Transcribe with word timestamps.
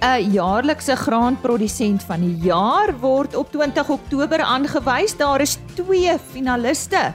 'n 0.00 0.32
jaarlikse 0.32 0.96
graanprodusent 0.96 2.02
van 2.08 2.20
die 2.24 2.36
jaar 2.48 2.92
word 3.00 3.36
op 3.36 3.52
20 3.52 3.88
Oktober 3.88 4.40
aangewys. 4.40 5.16
Daar 5.16 5.40
is 5.40 5.58
2 5.74 6.16
finaliste. 6.32 7.12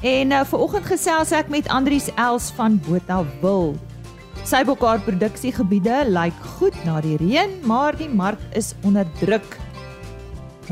En 0.00 0.30
uh, 0.30 0.40
vanoggend 0.44 0.86
gesels 0.86 1.30
ek 1.30 1.48
met 1.48 1.68
Andrius 1.68 2.08
Els 2.16 2.50
van 2.56 2.80
Botawil. 2.88 3.76
Sy 4.48 4.64
bokhaar 4.64 5.04
produksiegebiede 5.04 6.02
lyk 6.08 6.34
goed 6.56 6.74
na 6.84 7.00
die 7.04 7.16
reën, 7.20 7.60
maar 7.68 7.94
die 7.96 8.08
mark 8.08 8.40
is 8.56 8.72
onder 8.82 9.06
druk. 9.20 9.58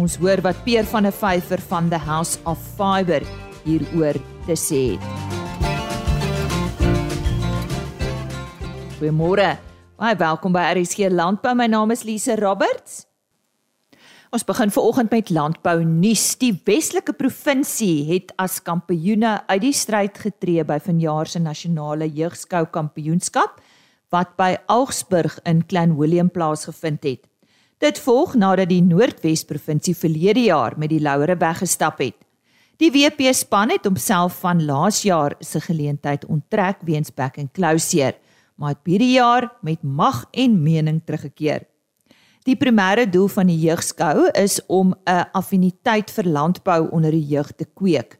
Ons 0.00 0.16
hoor 0.16 0.40
wat 0.42 0.64
Peer 0.64 0.88
van 0.88 1.06
der 1.06 1.14
Vyver 1.14 1.60
van 1.68 1.90
the 1.92 1.98
House 1.98 2.40
of 2.48 2.58
Fiber 2.74 3.22
hieroor 3.62 4.16
te 4.48 4.56
sê 4.56 4.96
het. 4.96 5.04
Goeiemôre. 8.98 9.69
Baie 10.00 10.16
welkom 10.16 10.54
by 10.56 10.62
RSG 10.72 11.10
Landbou. 11.12 11.50
My 11.52 11.66
naam 11.68 11.90
is 11.92 12.06
Lise 12.08 12.32
Roberts. 12.40 13.02
Ons 14.32 14.46
begin 14.48 14.70
veraloggend 14.72 15.10
met 15.12 15.28
landbou 15.28 15.82
nuus. 15.84 16.22
Die 16.40 16.54
Weselike 16.64 17.12
provinsie 17.12 18.06
het 18.08 18.32
as 18.40 18.62
kampioene 18.64 19.34
uit 19.50 19.60
die 19.60 19.74
stryd 19.76 20.16
getree 20.22 20.64
by 20.64 20.78
vanjaar 20.80 21.28
se 21.28 21.42
nasionale 21.44 22.08
jeugskou 22.08 22.62
kampioenskap 22.72 23.60
wat 24.08 24.32
by 24.40 24.54
Augsburg 24.72 25.36
in 25.44 25.60
Clan 25.68 25.92
Willem 26.00 26.32
plaasgevind 26.32 27.04
het. 27.04 27.20
Dit 27.84 28.00
volg 28.00 28.38
nadat 28.40 28.72
die 28.72 28.80
Noordwes 28.80 29.44
provinsie 29.44 29.92
verlede 29.92 30.46
jaar 30.46 30.78
met 30.80 30.94
die 30.94 31.02
Louere 31.04 31.36
weggestap 31.36 32.00
het. 32.00 32.16
Die 32.80 32.88
WP 32.88 33.34
span 33.36 33.76
het 33.76 33.84
homself 33.84 34.40
van 34.40 34.64
laas 34.64 35.04
jaar 35.04 35.36
se 35.44 35.60
geleentheid 35.60 36.24
onttrek 36.24 36.80
weens 36.88 37.12
back 37.12 37.36
and 37.36 37.52
closure, 37.52 38.16
maar 38.60 38.76
het 38.76 38.84
hierdie 38.92 39.14
jaar 39.16 39.48
met 39.64 39.82
mag 39.82 40.26
en 40.36 40.62
mening 40.62 41.00
teruggekeer. 41.04 41.64
Die 42.44 42.56
primêre 42.56 43.06
doel 43.08 43.28
van 43.32 43.48
die 43.48 43.58
jeugskou 43.60 44.28
is 44.36 44.60
om 44.66 44.94
'n 45.04 45.28
affiniteit 45.32 46.10
vir 46.10 46.24
landbou 46.24 46.88
onder 46.90 47.10
die 47.10 47.26
jeug 47.26 47.52
te 47.52 47.64
kweek. 47.64 48.18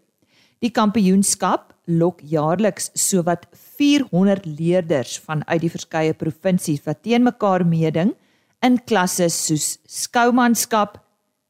Die 0.61 0.71
kampioenskap 0.71 1.75
lok 1.87 2.21
jaarliks 2.23 2.91
sowat 2.95 3.47
400 3.53 4.45
leerders 4.47 5.19
vanuit 5.19 5.61
die 5.61 5.71
verskeie 5.71 6.15
provinsies 6.15 6.85
wat 6.85 7.03
teen 7.03 7.23
mekaar 7.23 7.65
meeding 7.67 8.15
in 8.63 8.79
klasse 8.85 9.29
soos 9.29 9.79
skoumanskap, 9.87 10.99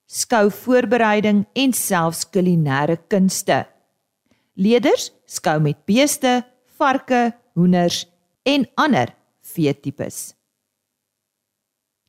skouvoorbereiding 0.06 1.47
en 1.54 1.72
selfs 1.72 2.25
kulинêre 2.30 2.98
kunste. 3.08 3.66
Leerders 4.54 5.10
skou 5.27 5.60
met 5.60 5.77
beeste, 5.86 6.44
varke, 6.78 7.32
hoenders 7.54 8.06
en 8.42 8.66
ander 8.74 9.14
veetipes. 9.41 10.34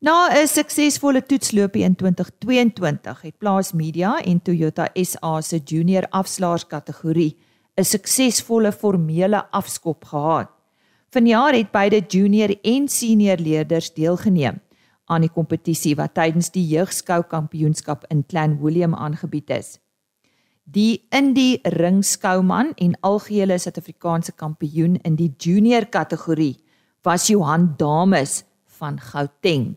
Na 0.02 0.28
'n 0.34 0.48
suksesvolle 0.48 1.22
toetsloopie 1.22 1.84
in 1.84 1.94
2022 1.94 3.20
het 3.22 3.38
Plaas 3.38 3.72
Media 3.72 4.20
en 4.22 4.42
Toyota 4.42 4.88
SA 4.94 5.40
se 5.40 5.60
junior 5.64 6.06
afslaers 6.10 6.66
kategorie 6.66 7.36
'n 7.76 7.84
suksesvolle 7.84 8.72
formele 8.72 9.50
afskop 9.50 10.04
gehad. 10.04 10.50
Vanjaar 11.10 11.54
het 11.54 11.70
beide 11.70 12.00
junior 12.08 12.56
en 12.62 12.88
senior 12.88 13.36
leerders 13.36 13.94
deelgeneem 13.94 14.60
aan 15.04 15.20
die 15.20 15.30
kompetisie 15.30 15.94
wat 15.94 16.14
tydens 16.14 16.50
die 16.50 16.66
jeugskou 16.66 17.22
kampioenskap 17.22 18.04
in 18.08 18.24
Clan 18.26 18.58
Willem 18.62 18.94
aangebied 18.94 19.50
is. 19.50 19.81
Die 20.72 21.02
Indie 21.12 21.60
Ringskouman 21.68 22.70
en 22.80 22.94
algehele 23.04 23.58
Suid-Afrikaanse 23.60 24.32
kampioen 24.40 24.94
in 25.04 25.18
die 25.18 25.28
junior 25.36 25.84
kategorie 25.84 26.54
was 27.04 27.26
Johan 27.28 27.74
Dames 27.76 28.38
van 28.78 28.96
Gauteng. 28.96 29.74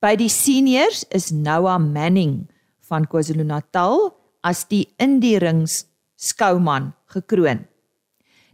By 0.00 0.14
die 0.16 0.30
seniors 0.32 1.02
is 1.12 1.28
Noah 1.36 1.76
Manning 1.76 2.46
van 2.88 3.04
KwaZulu-Natal 3.04 4.06
as 4.40 4.62
die 4.70 4.86
indierings 4.96 5.82
skouman 6.16 6.94
gekroon. 7.12 7.66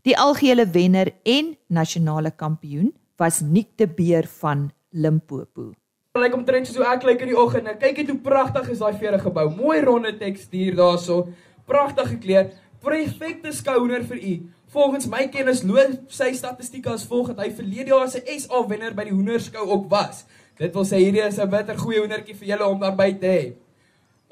Die 0.03 0.17
algehele 0.19 0.67
wenner 0.75 1.13
en 1.23 1.55
nasionale 1.71 2.35
kampioen 2.35 2.91
was 3.23 3.39
Nick 3.39 3.77
de 3.79 3.87
Beer 3.87 4.27
van 4.41 4.73
Limpopo. 4.91 5.77
Lyk 6.13 6.27
like 6.27 6.37
omtrent 6.37 6.67
soos 6.69 6.83
ek 6.91 7.07
lyk 7.09 7.23
in 7.25 7.31
die 7.31 7.39
oggend. 7.39 7.71
Kyk 7.81 8.03
net 8.03 8.11
hoe 8.11 8.19
pragtig 8.21 8.67
is 8.75 8.83
daai 8.83 8.99
vere 9.01 9.23
gebou. 9.23 9.47
Mooi 9.55 9.79
ronde 9.81 10.11
tekstuur 10.21 10.75
daarso. 10.77 11.23
Pragtig 11.67 12.09
gekleed. 12.17 12.53
Perfekte 12.83 13.53
skouer 13.55 14.05
vir 14.05 14.19
u. 14.19 14.35
Volgens 14.73 15.07
my 15.07 15.27
kennis 15.29 15.63
loop 15.63 16.11
sy 16.11 16.33
statistieke 16.35 16.91
as 16.91 17.05
volg 17.07 17.29
dat 17.31 17.45
hy 17.45 17.51
verlede 17.55 17.93
jaar 17.93 18.09
se 18.11 18.23
SA 18.41 18.63
wenner 18.69 18.95
by 18.97 19.05
die 19.05 19.15
hoenderskou 19.15 19.67
ook 19.69 19.91
was. 19.91 20.25
Dit 20.59 20.75
wil 20.75 20.87
sê 20.89 20.99
hierdie 21.03 21.23
is 21.27 21.39
'n 21.39 21.51
bitter 21.51 21.77
goeie 21.79 22.01
hoendertjie 22.01 22.35
vir 22.35 22.49
julle 22.49 22.67
om 22.67 22.81
daarby 22.81 23.13
te 23.21 23.27
hê. 23.27 23.45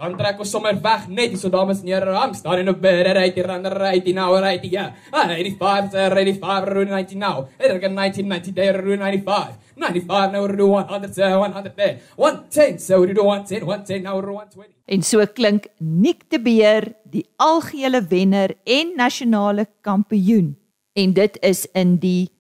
Dan 0.00 0.15
trek 0.16 0.38
ons 0.41 0.49
sommer 0.49 0.78
weg 0.81 1.09
net 1.12 1.34
so 1.37 1.50
dames 1.53 1.83
en 1.83 1.88
here 1.91 2.06
rangs. 2.06 2.41
Daar 2.41 2.62
in 2.62 2.71
op 2.72 2.78
better 2.81 3.12
right 3.19 3.34
die 3.37 3.44
runner 3.44 3.75
right 3.77 4.05
die 4.05 4.15
now 4.16 4.33
right 4.41 4.65
ja. 4.65 4.94
Ah, 5.12 5.27
85 5.28 5.93
uh, 5.93 6.06
ready 6.15 6.33
5 6.33 6.69
run 6.72 6.88
90 6.88 7.19
now. 7.21 7.49
It 7.59 7.69
is 7.69 7.83
1990 7.84 8.55
day 8.56 8.71
run 8.72 9.05
95. 9.05 9.59
95 9.77 10.33
now 10.33 10.47
do 10.49 10.66
100 10.66 11.19
uh, 11.19 11.39
100 11.39 11.77
day. 11.77 11.99
110 12.16 12.78
so 12.78 13.00
we 13.00 13.12
do 13.12 13.25
110 13.25 13.66
110 13.66 14.03
now 14.03 14.16
120. 14.16 14.72
En 14.89 15.03
so 15.03 15.27
klink 15.27 15.69
Nick 15.78 16.31
de 16.31 16.41
Beer, 16.41 16.94
die 17.05 17.27
algehele 17.37 18.00
wenner 18.09 18.56
en 18.65 18.97
nasionale 18.97 19.69
kampioen. 19.84 20.56
En 20.97 21.12
dit 21.12 21.37
is 21.44 21.66
in 21.72 21.99
die 22.00 22.31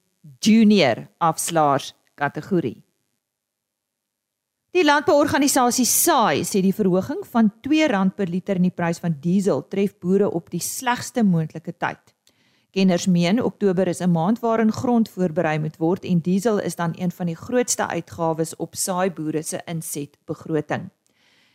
junior 0.40 1.08
afslaers 1.18 1.92
kategorie. 2.14 2.80
Die 4.70 4.84
landbouorganisasie 4.86 5.82
SAI 5.82 6.44
sê 6.46 6.60
die 6.62 6.70
verhoging 6.70 7.24
van 7.32 7.48
R2 7.50 7.88
per 8.14 8.28
liter 8.30 8.60
in 8.60 8.68
die 8.68 8.70
prys 8.70 9.00
van 9.02 9.16
diesel 9.18 9.64
tref 9.66 9.96
boere 9.98 10.28
op 10.30 10.46
die 10.52 10.62
slegste 10.62 11.24
moontlike 11.26 11.74
tyd. 11.74 12.12
Kenners 12.70 13.08
meen 13.10 13.42
Oktober 13.42 13.88
is 13.90 14.00
'n 14.00 14.12
maand 14.12 14.38
waarin 14.38 14.70
grond 14.70 15.08
voorberei 15.08 15.58
moet 15.58 15.76
word 15.78 16.04
en 16.04 16.20
diesel 16.20 16.60
is 16.60 16.76
dan 16.76 16.94
een 16.94 17.10
van 17.10 17.26
die 17.26 17.34
grootste 17.34 17.86
uitgawes 17.86 18.56
op 18.56 18.74
saaiboere 18.74 19.42
se 19.42 19.60
insetbegroting. 19.66 20.90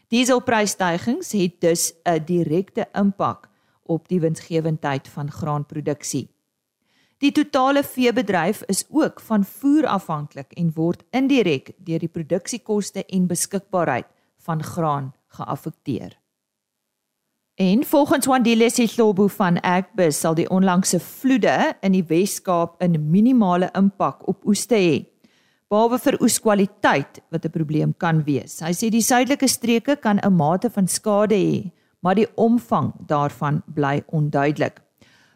Dieselprysstygings 0.10 1.32
het 1.32 1.62
dus 1.62 1.94
'n 2.04 2.26
direkte 2.26 2.88
impak 2.94 3.50
op 3.84 4.08
die 4.08 4.20
winsgewendheid 4.20 5.08
van 5.08 5.32
graanproduksie. 5.32 6.35
Die 7.24 7.32
totale 7.32 7.84
veebedryf 7.84 8.62
is 8.68 8.86
ook 8.90 9.22
van 9.24 9.46
voer 9.46 9.88
afhanklik 9.88 10.52
en 10.60 10.74
word 10.76 11.04
indirek 11.16 11.72
deur 11.78 12.00
die 12.04 12.12
produksiekoste 12.12 13.06
en 13.06 13.28
beskikbaarheid 13.28 14.08
van 14.44 14.64
graan 14.64 15.14
geaffekteer. 15.28 16.18
En 17.56 17.86
volgens 17.88 18.26
Wandile 18.26 18.70
Sihlobo 18.70 19.28
van 19.28 19.64
Agbus 19.64 20.20
sal 20.20 20.36
die 20.36 20.50
onlangse 20.52 21.00
vloede 21.00 21.76
in 21.82 21.96
die 21.96 22.04
Wes-Kaap 22.04 22.84
'n 22.84 23.00
minimale 23.12 23.70
impak 23.72 24.28
op 24.28 24.46
oeste 24.46 24.76
hê. 24.76 25.06
Behalwe 25.70 26.00
vir 26.00 26.22
oeskwaliteit 26.22 27.22
wat 27.32 27.46
'n 27.46 27.50
probleem 27.50 27.94
kan 27.98 28.24
wees. 28.24 28.60
Hy 28.60 28.74
sê 28.74 28.90
die 28.90 29.02
suidelike 29.02 29.48
streke 29.48 29.96
kan 29.96 30.20
'n 30.20 30.36
mate 30.36 30.70
van 30.70 30.88
skade 30.88 31.36
hê, 31.36 31.72
maar 32.02 32.16
die 32.16 32.28
omvang 32.36 32.94
daarvan 33.08 33.64
bly 33.74 34.04
onduidelik. 34.08 34.85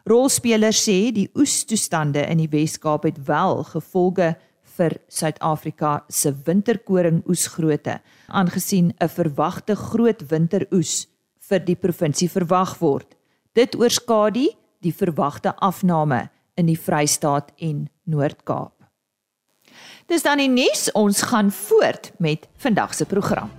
Rolspelers 0.08 0.80
sê 0.86 1.10
die 1.12 1.28
oestoestande 1.36 2.22
in 2.30 2.40
die 2.40 2.48
Wes-Kaap 2.50 3.04
het 3.08 3.18
wel 3.26 3.64
gevolge 3.68 4.34
vir 4.76 4.96
Suid-Afrika 5.12 6.04
se 6.08 6.32
winterkoring 6.46 7.22
oesgrootte, 7.28 8.00
aangesien 8.28 8.92
'n 9.00 9.08
verwagte 9.08 9.74
groot 9.76 10.22
winteroes 10.30 11.06
vir 11.48 11.58
die 11.58 11.76
provinsie 11.76 12.30
verwag 12.30 12.78
word. 12.80 13.16
Dit 13.54 13.76
oorskadu 13.76 14.48
die 14.80 14.92
verwagte 14.92 15.54
afname 15.56 16.30
in 16.56 16.66
die 16.66 16.78
Vrystaat 16.78 17.52
en 17.58 17.88
Noord-Kaap. 18.04 18.72
Dis 20.06 20.22
dan 20.22 20.38
die 20.38 20.48
nuus, 20.48 20.88
ons 20.92 21.22
gaan 21.22 21.50
voort 21.50 22.12
met 22.18 22.48
vandag 22.56 22.94
se 22.94 23.04
program. 23.04 23.50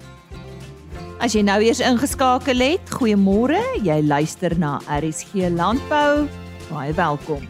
As 1.21 1.35
jy 1.37 1.43
nou 1.45 1.59
eers 1.61 1.77
ingeskakel 1.85 2.63
het, 2.65 2.87
goeiemôre. 2.97 3.59
Jy 3.85 3.99
luister 4.09 4.55
na 4.57 4.79
RSG 4.89 5.51
Landbou. 5.53 6.23
Baie 6.71 6.95
welkom. 6.97 7.43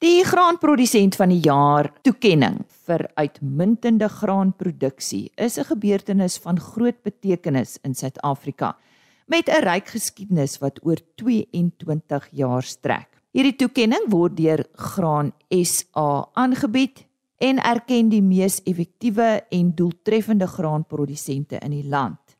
Die 0.00 0.22
graanprodusent 0.24 1.18
van 1.20 1.34
die 1.34 1.42
jaar 1.44 1.90
toekenning 2.06 2.62
vir 2.88 3.04
uitmuntende 3.20 4.08
graanproduksie 4.08 5.34
is 5.36 5.58
'n 5.58 5.68
gebeurtenis 5.68 6.38
van 6.40 6.56
groot 6.56 6.96
betekenis 7.04 7.76
in 7.84 7.94
Suid-Afrika 7.94 8.78
met 9.26 9.48
'n 9.48 9.60
ryk 9.68 9.88
geskiedenis 9.88 10.58
wat 10.60 10.80
oor 10.86 10.96
22 11.16 12.28
jaar 12.32 12.62
strek. 12.62 13.20
Hierdie 13.32 13.56
toekenning 13.56 14.08
word 14.08 14.36
deur 14.36 14.64
Graan 14.72 15.32
SA 15.50 16.28
aangebied 16.32 17.04
en 17.38 17.60
erken 17.62 18.08
die 18.10 18.22
mees 18.22 18.60
effektiewe 18.66 19.44
en 19.54 19.74
doeltreffende 19.74 20.46
graanprodusente 20.46 21.60
in 21.62 21.70
die 21.70 21.86
land 21.86 22.36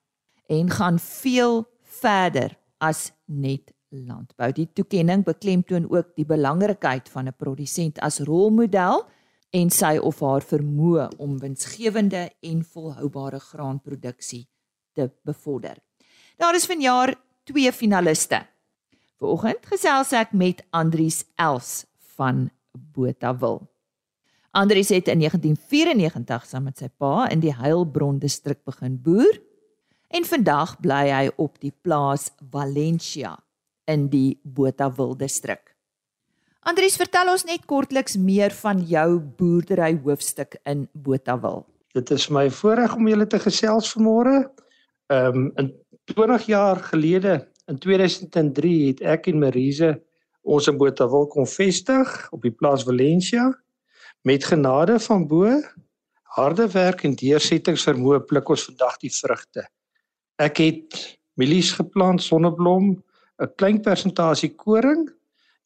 en 0.49 0.71
gaan 0.71 0.99
veel 0.99 1.63
verder 2.01 2.57
as 2.79 3.13
net 3.27 3.73
landbou. 3.89 4.51
Die 4.53 4.69
toekenning 4.73 5.25
beklemtoon 5.25 5.89
ook 5.91 6.15
die 6.17 6.27
belangrikheid 6.27 7.09
van 7.09 7.29
'n 7.29 7.37
produsent 7.37 7.99
as 8.01 8.21
rolmodel 8.21 9.07
en 9.51 9.71
sy 9.71 9.97
of 9.97 10.21
haar 10.21 10.43
vermoë 10.43 11.09
om 11.19 11.39
winsgewende 11.39 12.31
en 12.41 12.65
volhoubare 12.65 13.41
graanproduksie 13.41 14.49
te 14.93 15.11
bevorder. 15.23 15.77
Daar 16.37 16.55
is 16.55 16.67
vanjaar 16.67 17.15
twee 17.45 17.73
finaliste. 17.73 18.47
Vanoggend 19.19 19.67
gesels 19.67 20.13
ek 20.13 20.33
met 20.33 20.63
Andries 20.71 21.25
Els 21.37 21.87
van 22.17 22.51
Botawil. 22.73 23.69
Andries 24.59 24.89
het 24.89 25.07
in 25.09 25.21
1994 25.23 26.47
saam 26.51 26.65
met 26.67 26.81
sy 26.81 26.89
pa 26.99 27.29
in 27.31 27.39
die 27.39 27.53
Heilbron 27.55 28.17
distrik 28.19 28.65
begin 28.67 28.97
boer 29.05 29.37
en 30.11 30.25
vandag 30.27 30.73
bly 30.83 31.05
hy 31.13 31.29
op 31.45 31.61
die 31.63 31.71
plaas 31.71 32.25
Valencia 32.51 33.37
in 33.87 34.09
die 34.11 34.41
Botawil 34.43 35.15
distrik. 35.21 35.77
Andries, 36.67 36.97
vertel 36.99 37.31
ons 37.31 37.47
net 37.47 37.69
kortliks 37.71 38.19
meer 38.19 38.51
van 38.65 38.81
jou 38.83 39.21
boerdery 39.39 39.93
hoofstuk 40.03 40.59
in 40.67 40.89
Botawil. 41.07 41.63
Dit 41.95 42.11
is 42.11 42.27
my 42.35 42.49
voorreg 42.51 42.99
om 42.99 43.07
julle 43.13 43.29
te 43.31 43.39
gesels 43.45 43.93
vanmôre. 43.95 44.43
Ehm 45.15 45.39
um, 45.45 45.47
in 45.63 45.71
20 46.17 46.51
jaar 46.51 46.83
gelede 46.91 47.37
in 47.71 47.79
2003 47.79 48.75
het 48.89 49.07
ek 49.15 49.31
en 49.31 49.39
Marise 49.39 49.95
ons 50.43 50.67
in 50.67 50.83
Botawil 50.83 51.31
kom 51.31 51.47
vestig 51.47 52.19
op 52.35 52.43
die 52.43 52.57
plaas 52.59 52.83
Valencia 52.89 53.53
Met 54.23 54.45
genade 54.45 54.99
van 55.01 55.27
bo, 55.27 55.47
harde 56.35 56.67
werk 56.73 57.05
en 57.07 57.15
deursettingsvermoë 57.15 58.25
pluk 58.27 58.49
ons 58.51 58.65
vandag 58.67 58.97
die 59.05 59.13
vrugte. 59.15 59.63
Ek 60.43 60.59
het 60.59 60.97
mielies 61.39 61.71
geplant, 61.77 62.23
sonneblom, 62.23 62.97
'n 63.39 63.55
klein 63.57 63.81
persentasie 63.81 64.51
koring 64.55 65.07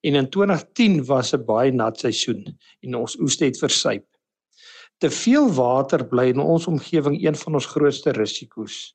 en 0.04 0.14
in 0.14 0.28
2010 0.28 1.04
was 1.04 1.32
'n 1.32 1.44
baie 1.44 1.72
nat 1.72 1.98
seisoen 1.98 2.44
en 2.82 2.94
ons 2.94 3.16
oes 3.20 3.38
het 3.40 3.58
versuip. 3.58 4.04
Te 4.98 5.10
veel 5.10 5.48
water 5.52 6.04
bly 6.04 6.28
in 6.28 6.38
ons 6.38 6.66
omgewing 6.66 7.24
een 7.24 7.34
van 7.34 7.54
ons 7.54 7.66
grootste 7.66 8.10
risiko's. 8.10 8.94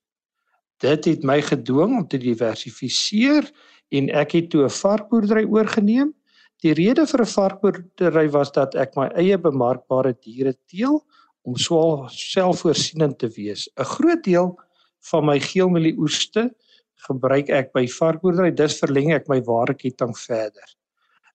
Dit 0.77 1.05
het 1.05 1.23
my 1.23 1.41
gedwing 1.41 1.97
om 1.97 2.07
te 2.07 2.17
diversifiseer 2.17 3.51
en 3.89 4.09
ek 4.09 4.31
het 4.31 4.49
toe 4.49 4.63
'n 4.63 4.69
varkboerdery 4.69 5.45
oorgeneem 5.45 6.13
Die 6.65 6.73
rede 6.73 7.03
vir 7.05 7.21
'n 7.21 7.29
varkboerdery 7.29 8.29
was 8.33 8.51
dat 8.51 8.75
ek 8.83 8.95
my 8.97 9.03
eie 9.23 9.37
bemarkbare 9.37 10.13
diere 10.13 10.55
teel 10.71 10.95
om 11.45 11.53
selfvoorsienend 11.57 13.19
te 13.19 13.29
wees. 13.35 13.67
'n 13.77 13.85
Groot 13.85 14.23
deel 14.23 14.57
van 15.11 15.25
my 15.25 15.37
geelmelieoeste 15.39 16.47
gebruik 17.07 17.51
ek 17.59 17.69
by 17.73 17.85
varkboerdery, 17.85 18.51
dus 18.55 18.79
verleng 18.81 19.13
ek 19.13 19.29
my 19.29 19.39
waardeketting 19.51 20.17
verder. 20.17 20.65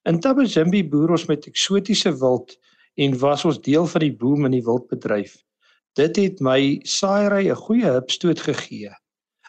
In 0.04 0.18
Tabazimbi 0.18 0.82
boer 0.82 1.14
ons 1.14 1.28
met 1.28 1.46
eksotiese 1.46 2.10
wild 2.18 2.58
en 2.98 3.18
was 3.18 3.44
ons 3.44 3.62
deel 3.62 3.86
van 3.86 4.00
die 4.00 4.16
boom 4.24 4.44
in 4.50 4.58
die 4.58 4.66
wildbedryf. 4.66 5.38
Dit 5.94 6.16
het 6.16 6.40
my 6.40 6.80
saaiery 6.82 7.46
'n 7.48 7.62
goeie 7.62 7.94
hupstoot 7.94 8.40
gegee. 8.40 8.90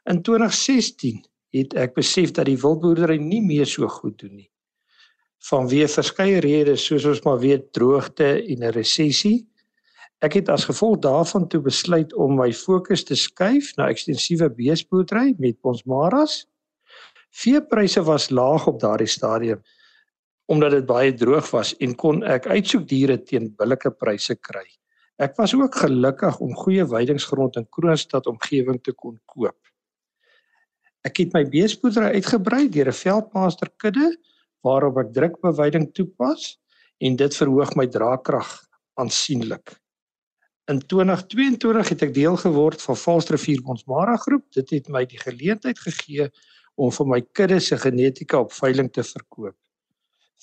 In 0.06 0.22
2016 0.22 1.25
het 1.50 1.74
ek 1.74 1.96
besef 1.96 2.31
dat 2.31 2.46
die 2.46 2.62
wildboerdery 2.62 3.18
nie 3.18 3.42
meer 3.42 3.66
so 3.66 3.88
goed 3.88 4.20
doen 4.20 4.36
nie 4.36 4.53
vanweë 5.44 5.90
verskeie 5.92 6.40
redes 6.44 6.86
soos 6.88 7.06
ons 7.10 7.22
maar 7.25 7.40
weet 7.42 7.72
droogte 7.75 8.28
en 8.40 8.63
'n 8.63 8.72
resessie. 8.72 9.45
Ek 10.24 10.34
het 10.40 10.50
as 10.50 10.66
gevolg 10.66 11.01
daarvan 11.04 11.48
toe 11.48 11.60
besluit 11.62 12.13
om 12.13 12.38
my 12.40 12.51
fokus 12.54 13.04
te 13.04 13.16
skuif 13.16 13.75
na 13.78 13.90
ekstensiewe 13.90 14.50
beesboerdery 14.50 15.36
met 15.38 15.57
ons 15.62 15.84
maras. 15.84 16.45
Veepryse 17.31 18.04
was 18.04 18.30
laag 18.30 18.68
op 18.68 18.80
daardie 18.80 19.07
stadium 19.07 19.62
omdat 20.45 20.72
dit 20.72 20.86
baie 20.86 21.13
droog 21.13 21.51
was 21.51 21.72
en 21.80 21.96
kon 21.96 22.24
ek 22.24 22.46
uitsoek 22.48 22.88
diere 22.88 23.18
teen 23.18 23.56
billike 23.57 23.92
pryse 23.92 24.36
kry. 24.36 24.66
Ek 25.18 25.38
was 25.38 25.54
ook 25.56 25.75
gelukkig 25.75 26.39
om 26.39 26.56
goeie 26.56 26.84
weidingsgrond 26.86 27.56
in 27.56 27.68
Kroonstad 27.69 28.28
omgewing 28.28 28.81
te 28.84 28.92
kon 28.92 29.19
koop. 29.25 29.57
Ek 31.07 31.18
het 31.18 31.34
my 31.34 31.46
beesboerdery 31.46 32.19
uitgebrei 32.19 32.68
deur 32.69 32.88
'n 32.92 33.00
veldmaster 33.00 33.69
kudde 33.78 34.12
waarop 34.63 34.98
ek 35.04 35.13
drukbeweiding 35.15 35.92
toepas 35.94 36.57
en 37.04 37.18
dit 37.19 37.36
verhoog 37.36 37.75
my 37.75 37.88
draagkrag 37.92 38.51
aansienlik. 39.00 39.75
In 40.71 40.80
2022 40.80 41.89
het 41.92 42.04
ek 42.06 42.13
deel 42.15 42.38
geword 42.39 42.81
van 42.86 42.95
Valstrivier 42.95 43.60
Bonsmara 43.65 44.15
groep. 44.24 44.45
Dit 44.56 44.69
het 44.71 44.88
my 44.88 45.04
die 45.04 45.19
geleentheid 45.19 45.80
gegee 45.80 46.30
om 46.80 46.92
vir 46.95 47.10
my 47.10 47.19
kudde 47.36 47.60
se 47.60 47.75
genetika 47.77 48.39
op 48.39 48.56
veiling 48.56 48.88
te 48.95 49.04
verkoop. 49.04 49.57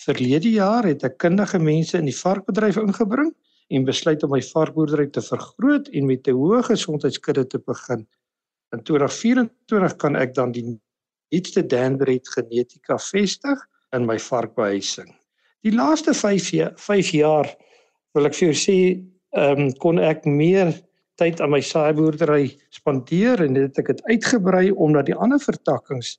Verlede 0.00 0.52
jaar 0.52 0.84
het 0.88 1.06
ek 1.08 1.17
kundige 1.25 1.58
mense 1.61 1.96
in 1.99 2.08
die 2.08 2.17
varkbedryf 2.17 2.76
ingebring 2.81 3.32
en 3.70 3.88
besluit 3.88 4.22
om 4.26 4.34
my 4.34 4.43
varkboerdery 4.44 5.08
te 5.14 5.25
vergroot 5.25 5.88
en 5.88 6.06
met 6.06 6.28
'n 6.28 6.37
hoë 6.37 6.62
gesondheidskudde 6.69 7.46
te 7.46 7.58
begin. 7.58 8.06
In 8.76 8.82
2024 8.82 9.96
kan 9.96 10.17
ek 10.17 10.34
dan 10.34 10.52
die 10.52 10.64
nuutste 10.69 11.67
Danbred 11.67 12.28
genetika 12.28 12.99
vestig 12.99 13.58
in 13.97 14.07
my 14.07 14.19
varkbehuising. 14.19 15.11
Die 15.67 15.75
laaste 15.75 16.15
5 16.15 16.51
jaar 16.57 16.77
5 16.81 17.11
jaar 17.17 17.49
wil 18.17 18.27
ek 18.27 18.37
vir 18.39 18.51
jou 18.51 18.59
sê, 18.59 18.79
ehm 19.37 19.67
um, 19.67 19.73
kon 19.83 20.01
ek 20.03 20.25
meer 20.27 20.73
tyd 21.21 21.41
aan 21.41 21.53
my 21.53 21.61
saaiboerdery 21.61 22.49
spandeer 22.75 23.43
en 23.45 23.59
dit 23.59 23.81
ek 23.83 23.93
het 23.93 24.01
uitgebrei 24.09 24.71
omdat 24.73 25.11
die 25.11 25.19
ander 25.19 25.41
vertakkings 25.43 26.17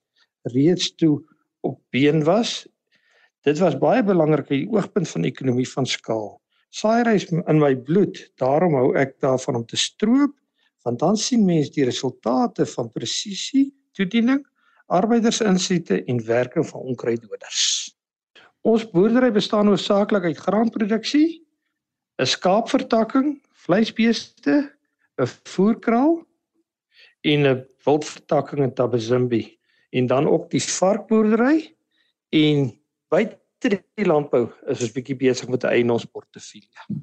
reeds 0.53 0.91
toe 0.95 1.17
op 1.65 1.79
been 1.93 2.23
was. 2.27 2.61
Dit 3.45 3.59
was 3.59 3.79
baie 3.81 4.03
belangrik 4.05 4.51
uit 4.51 4.61
die 4.61 4.69
oogpunt 4.69 5.09
van 5.09 5.25
ekonomie 5.25 5.67
van 5.69 5.89
skaal. 5.89 6.37
Saaiery 6.71 7.17
is 7.17 7.25
in 7.33 7.59
my 7.59 7.73
bloed, 7.75 8.21
daarom 8.39 8.77
hou 8.77 8.91
ek 8.95 9.17
daarvan 9.25 9.59
om 9.61 9.65
te 9.65 9.79
stroop 9.79 10.35
want 10.81 10.97
dan 10.97 11.17
sien 11.17 11.43
mens 11.45 11.69
die 11.75 11.85
resultate 11.85 12.65
van 12.65 12.87
presisie 12.89 13.67
toediening 13.97 14.39
arbeidersinsette 14.91 16.03
en 16.03 16.25
werking 16.25 16.67
van 16.67 16.81
onkruiddoders. 16.91 17.63
Ons 18.61 18.83
boerdery 18.91 19.31
bestaan 19.33 19.71
hoofsaaklik 19.71 20.27
uit 20.29 20.37
graanproduksie, 20.37 21.41
'n 22.21 22.25
skaapvertakking, 22.25 23.39
vleisbeeste, 23.65 24.71
'n 25.17 25.29
voerkraal 25.53 26.25
en 27.21 27.47
'n 27.47 27.65
wildvertakking 27.85 28.61
in 28.61 28.73
Tabazimbi 28.73 29.57
en 29.89 30.07
dan 30.07 30.27
ook 30.27 30.49
die 30.49 30.63
varkboerdery 30.63 31.75
en 32.29 32.71
buite 33.07 33.83
die 33.95 34.05
landbou 34.05 34.49
is 34.71 34.81
ons 34.81 34.91
bietjie 34.91 35.15
besig 35.15 35.49
met 35.49 35.63
'n 35.63 35.73
eienaarsportefeulje. 35.75 37.01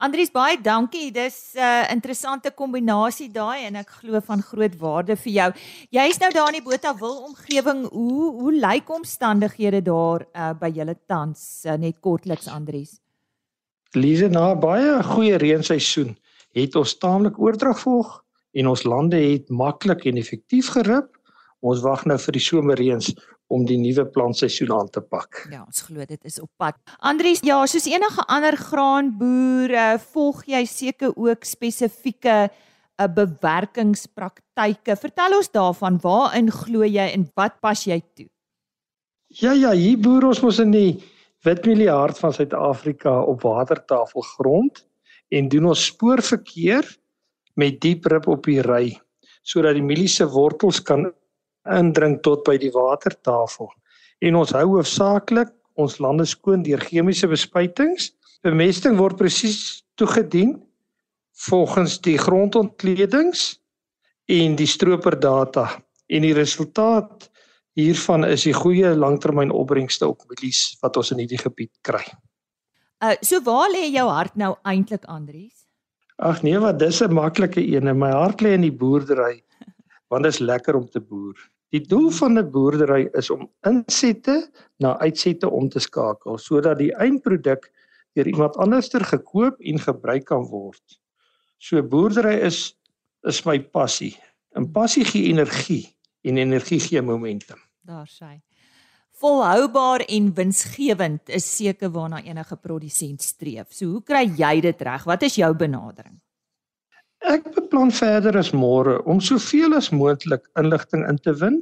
Andries 0.00 0.30
baie 0.32 0.56
dankie. 0.56 1.10
Dis 1.12 1.52
'n 1.54 1.60
uh, 1.60 1.92
interessante 1.92 2.50
kombinasie 2.56 3.28
daai 3.28 3.66
en 3.66 3.76
ek 3.76 3.90
glo 4.00 4.20
van 4.20 4.40
groot 4.42 4.76
waarde 4.80 5.16
vir 5.16 5.32
jou. 5.32 5.50
Jy's 5.90 6.18
nou 6.18 6.30
daar 6.32 6.48
in 6.48 6.56
die 6.56 6.64
Botawil 6.64 7.18
omgewing. 7.28 7.84
Hoe 7.92 8.32
hoe 8.40 8.52
lyk 8.52 8.88
omstandighede 8.88 9.82
daar 9.82 10.24
uh, 10.32 10.52
by 10.56 10.70
julle 10.72 10.96
tans? 11.06 11.64
Uh, 11.66 11.76
net 11.76 12.00
kortliks 12.00 12.48
Andries. 12.48 12.96
Lise 13.92 14.28
na 14.28 14.54
baie 14.54 15.02
goeie 15.02 15.36
reenseisoen 15.36 16.16
het 16.56 16.76
ons 16.76 16.96
taamlik 16.96 17.36
oordrag 17.38 17.80
volg 17.80 18.24
en 18.52 18.66
ons 18.66 18.82
lande 18.82 19.20
het 19.20 19.50
maklik 19.50 20.06
en 20.06 20.16
effektief 20.16 20.72
gerip. 20.72 21.12
Ons 21.60 21.84
wag 21.84 22.06
nou 22.06 22.16
vir 22.18 22.32
die 22.32 22.46
somerreëns 22.48 23.12
om 23.50 23.66
die 23.66 23.78
nuwe 23.80 24.06
plantseisoen 24.14 24.72
aan 24.72 24.90
te 24.94 25.02
pak. 25.02 25.44
Ja, 25.50 25.64
ons 25.66 25.82
glo 25.88 26.06
dit 26.06 26.24
is 26.28 26.38
op 26.40 26.50
pad. 26.60 26.78
Andries, 26.98 27.42
ja, 27.46 27.58
soos 27.66 27.88
enige 27.90 28.24
ander 28.30 28.56
graanboere, 28.56 29.86
volg 30.12 30.44
jy 30.50 30.62
seker 30.70 31.16
ook 31.16 31.46
spesifieke 31.48 32.36
uh, 32.46 33.08
bewerkingspraktyke. 33.16 34.96
Vertel 35.02 35.38
ons 35.40 35.50
daarvan, 35.50 35.98
waarin 36.04 36.52
glo 36.54 36.86
jy 36.86 37.08
en 37.10 37.26
wat 37.38 37.58
pas 37.64 37.82
jy 37.86 37.98
toe? 38.14 38.28
Ja 39.40 39.52
ja, 39.54 39.74
hier 39.78 39.98
boer 40.02 40.30
ons 40.30 40.42
mos 40.42 40.58
in 40.62 40.72
die 40.74 41.00
Witmeliehart 41.46 42.18
van 42.20 42.34
Suid-Afrika 42.34 43.12
op 43.30 43.44
watertafelgrond 43.46 44.82
en 45.30 45.48
doen 45.48 45.70
ons 45.70 45.84
spoorverkeer 45.92 46.86
met 47.54 47.78
diep 47.80 48.08
rib 48.10 48.26
op 48.28 48.44
die 48.46 48.60
ry 48.62 48.98
sodat 49.46 49.78
die 49.78 49.84
mielie 49.86 50.10
se 50.10 50.26
wortels 50.28 50.82
kan 50.84 51.08
indring 51.68 52.20
tot 52.24 52.44
by 52.44 52.56
die 52.60 52.72
watertafel. 52.74 53.70
En 54.20 54.36
ons 54.36 54.52
hou 54.56 54.66
hoofsaaklik 54.76 55.52
ons 55.80 55.98
lande 56.02 56.26
skoon 56.28 56.64
deur 56.64 56.80
chemiese 56.84 57.28
bespuitings. 57.30 58.10
Bemesting 58.44 58.98
word 58.98 59.18
presies 59.20 59.82
toegedien 60.00 60.56
volgens 61.48 61.98
die 62.04 62.18
grondontledings 62.20 63.60
en 64.30 64.56
die 64.56 64.68
stroperdata 64.68 65.66
en 66.10 66.26
die 66.26 66.34
resultaat 66.36 67.28
hiervan 67.78 68.26
is 68.26 68.44
die 68.48 68.54
goeie 68.56 68.92
langtermynopbrengste 68.96 70.08
op 70.10 70.24
mielies 70.28 70.74
wat 70.82 70.98
ons 71.00 71.12
in 71.14 71.22
hierdie 71.22 71.40
gebied 71.40 71.72
kry. 71.86 72.04
Uh 73.00 73.16
so 73.24 73.40
waar 73.44 73.70
lê 73.72 73.86
jou 73.88 74.06
hart 74.10 74.36
nou 74.36 74.54
eintlik 74.68 75.06
Andries? 75.08 75.64
Ag 76.20 76.42
nee, 76.44 76.58
wat 76.60 76.78
dis 76.78 77.00
'n 77.00 77.12
maklike 77.12 77.62
een. 77.64 77.88
My 77.96 78.10
hart 78.12 78.42
lê 78.42 78.52
in 78.52 78.66
die 78.66 78.76
boerdery 78.76 79.40
want 80.10 80.26
dit 80.26 80.32
is 80.32 80.42
lekker 80.42 80.74
om 80.74 80.88
te 80.90 81.00
boer. 81.00 81.38
Die 81.70 81.82
doel 81.86 82.10
van 82.10 82.38
'n 82.38 82.50
boerdery 82.50 83.08
is 83.14 83.30
om 83.30 83.46
insette 83.62 84.50
na 84.78 84.98
uitsette 84.98 85.50
om 85.50 85.68
te 85.68 85.78
skakel 85.78 86.38
sodat 86.38 86.78
die 86.78 86.94
eindproduk 86.94 87.70
deur 88.14 88.26
iemand 88.26 88.56
anderster 88.56 89.04
gekoop 89.04 89.60
en 89.60 89.78
gebruik 89.78 90.24
kan 90.24 90.44
word. 90.50 91.00
So 91.58 91.82
boerdery 91.82 92.40
is 92.42 92.76
is 93.22 93.44
my 93.44 93.60
passie. 93.60 94.16
En 94.56 94.70
passie 94.72 95.04
gee 95.04 95.28
energie 95.28 95.96
en 96.22 96.36
energie 96.36 96.80
gee 96.80 97.02
momentum. 97.02 97.58
Daar 97.80 98.08
sê. 98.08 98.40
Volhoubaar 99.20 100.00
en 100.00 100.34
winsgewend 100.34 101.28
is 101.28 101.56
seker 101.56 101.90
waarna 101.90 102.22
enige 102.22 102.56
produsent 102.56 103.22
streef. 103.22 103.72
So 103.72 103.86
hoe 103.86 104.02
kry 104.02 104.24
jy 104.36 104.60
dit 104.60 104.80
reg? 104.80 105.04
Wat 105.04 105.22
is 105.22 105.34
jou 105.34 105.54
benadering? 105.54 106.20
Ek 107.30 107.44
beplan 107.54 107.92
verder 107.94 108.34
as 108.40 108.48
môre 108.50 108.96
om 109.06 109.20
soveel 109.22 109.76
as 109.78 109.92
moontlik 109.94 110.48
inligting 110.58 111.04
in 111.06 111.18
te 111.22 111.30
win, 111.38 111.60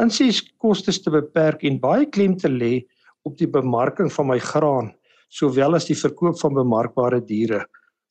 insies 0.00 0.38
kostes 0.62 1.02
te 1.04 1.12
beperk 1.12 1.66
en 1.68 1.76
baie 1.82 2.06
klem 2.08 2.38
te 2.40 2.48
lê 2.48 2.86
op 3.28 3.34
die 3.36 3.50
bemarking 3.52 4.08
van 4.14 4.30
my 4.30 4.38
graan, 4.40 4.88
sowel 5.28 5.76
as 5.76 5.90
die 5.90 5.98
verkoop 5.98 6.38
van 6.40 6.56
bemarkbare 6.56 7.20
diere, 7.20 7.66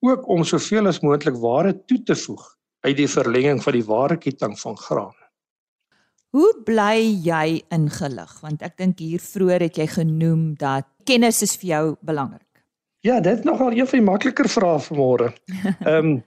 ook 0.06 0.30
om 0.30 0.46
soveel 0.46 0.92
as 0.92 1.02
moontlik 1.02 1.40
ware 1.42 1.74
toe 1.90 1.98
te 2.06 2.20
voeg 2.28 2.46
uit 2.86 2.98
die 3.02 3.10
verlenging 3.10 3.64
van 3.66 3.80
die 3.80 3.86
wareketting 3.88 4.54
van 4.62 4.78
graan. 4.78 5.18
Hoe 6.38 6.54
bly 6.68 7.02
jy 7.26 7.64
ingelig? 7.74 8.38
Want 8.46 8.62
ek 8.62 8.78
dink 8.78 9.02
hier 9.02 9.24
vroeër 9.24 9.66
het 9.72 9.82
jy 9.82 9.90
genoem 9.98 10.52
dat 10.62 10.86
kennis 11.10 11.42
is 11.42 11.58
vir 11.58 11.72
jou 11.74 11.84
belangrik. 12.06 12.46
Ja, 13.02 13.18
dit 13.24 13.40
is 13.40 13.46
nogal 13.48 13.74
een 13.74 13.88
van 13.90 14.04
die 14.04 14.10
makliker 14.14 14.50
vrae 14.52 14.78
vanmôre. 14.92 15.34
Ehm 15.82 16.14
um, 16.14 16.18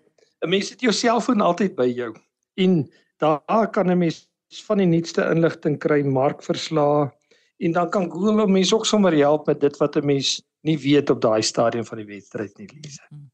'n 0.44 0.48
mens 0.48 0.70
het 0.70 0.80
jou 0.80 0.92
selfoon 0.92 1.40
altyd 1.40 1.74
by 1.76 1.86
jou 1.86 2.14
en 2.56 2.90
daar 3.18 3.70
kan 3.70 3.90
'n 3.90 3.98
mens 3.98 4.28
van 4.66 4.78
die 4.78 4.86
nuutste 4.86 5.22
inligting 5.30 5.78
kry, 5.78 6.02
markverslae 6.02 7.10
en 7.58 7.72
dan 7.72 7.90
kan 7.90 8.10
Google 8.10 8.46
mense 8.46 8.74
ook 8.74 8.86
sommer 8.86 9.12
help 9.16 9.46
met 9.46 9.60
dit 9.60 9.76
wat 9.76 9.96
'n 9.96 10.06
mens 10.06 10.42
nie 10.62 10.78
weet 10.78 11.10
op 11.10 11.20
daai 11.20 11.42
stadium 11.42 11.84
van 11.84 11.98
die 11.98 12.06
wedstryd 12.06 12.58
nie, 12.58 12.68
Lise. 12.82 13.04
Hmm. 13.08 13.30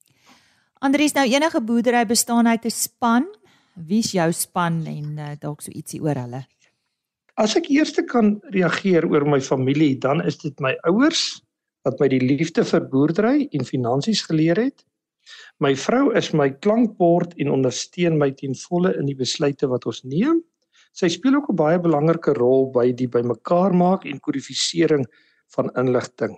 Andries, 0.78 1.14
nou 1.16 1.24
enige 1.26 1.62
boerdery 1.62 2.06
bestaan 2.06 2.46
uit 2.46 2.64
'n 2.64 2.70
span. 2.70 3.26
Wie's 3.74 4.12
jou 4.12 4.32
span 4.32 4.86
en 4.86 5.18
uh, 5.18 5.30
dalk 5.38 5.60
so 5.60 5.70
ietsie 5.70 6.00
oor 6.02 6.14
hulle? 6.14 6.46
As 7.34 7.56
ek 7.56 7.68
eers 7.68 7.92
kan 8.08 8.40
reageer 8.50 9.04
oor 9.08 9.26
my 9.28 9.40
familie, 9.40 9.98
dan 9.98 10.24
is 10.24 10.38
dit 10.38 10.60
my 10.60 10.76
ouers 10.88 11.42
wat 11.84 12.00
my 12.00 12.08
die 12.08 12.20
liefde 12.20 12.64
vir 12.64 12.88
boerdery 12.88 13.48
en 13.52 13.64
finansies 13.64 14.22
geleer 14.22 14.56
het. 14.56 14.84
My 15.64 15.72
vrou 15.72 16.10
is 16.12 16.34
my 16.36 16.50
klankbord 16.52 17.30
en 17.40 17.48
ondersteun 17.54 18.18
my 18.20 18.28
ten 18.36 18.52
volle 18.66 18.90
in 19.00 19.06
die 19.08 19.16
besluite 19.16 19.68
wat 19.70 19.86
ons 19.88 20.02
neem. 20.04 20.42
Sy 20.92 21.08
speel 21.14 21.38
ook 21.38 21.48
'n 21.48 21.56
baie 21.56 21.78
belangrike 21.80 22.34
rol 22.36 22.68
by 22.72 22.92
die 22.92 23.08
bymekaar 23.08 23.72
maak 23.72 24.04
en 24.04 24.20
kodifisering 24.20 25.06
van 25.56 25.70
inligting. 25.76 26.36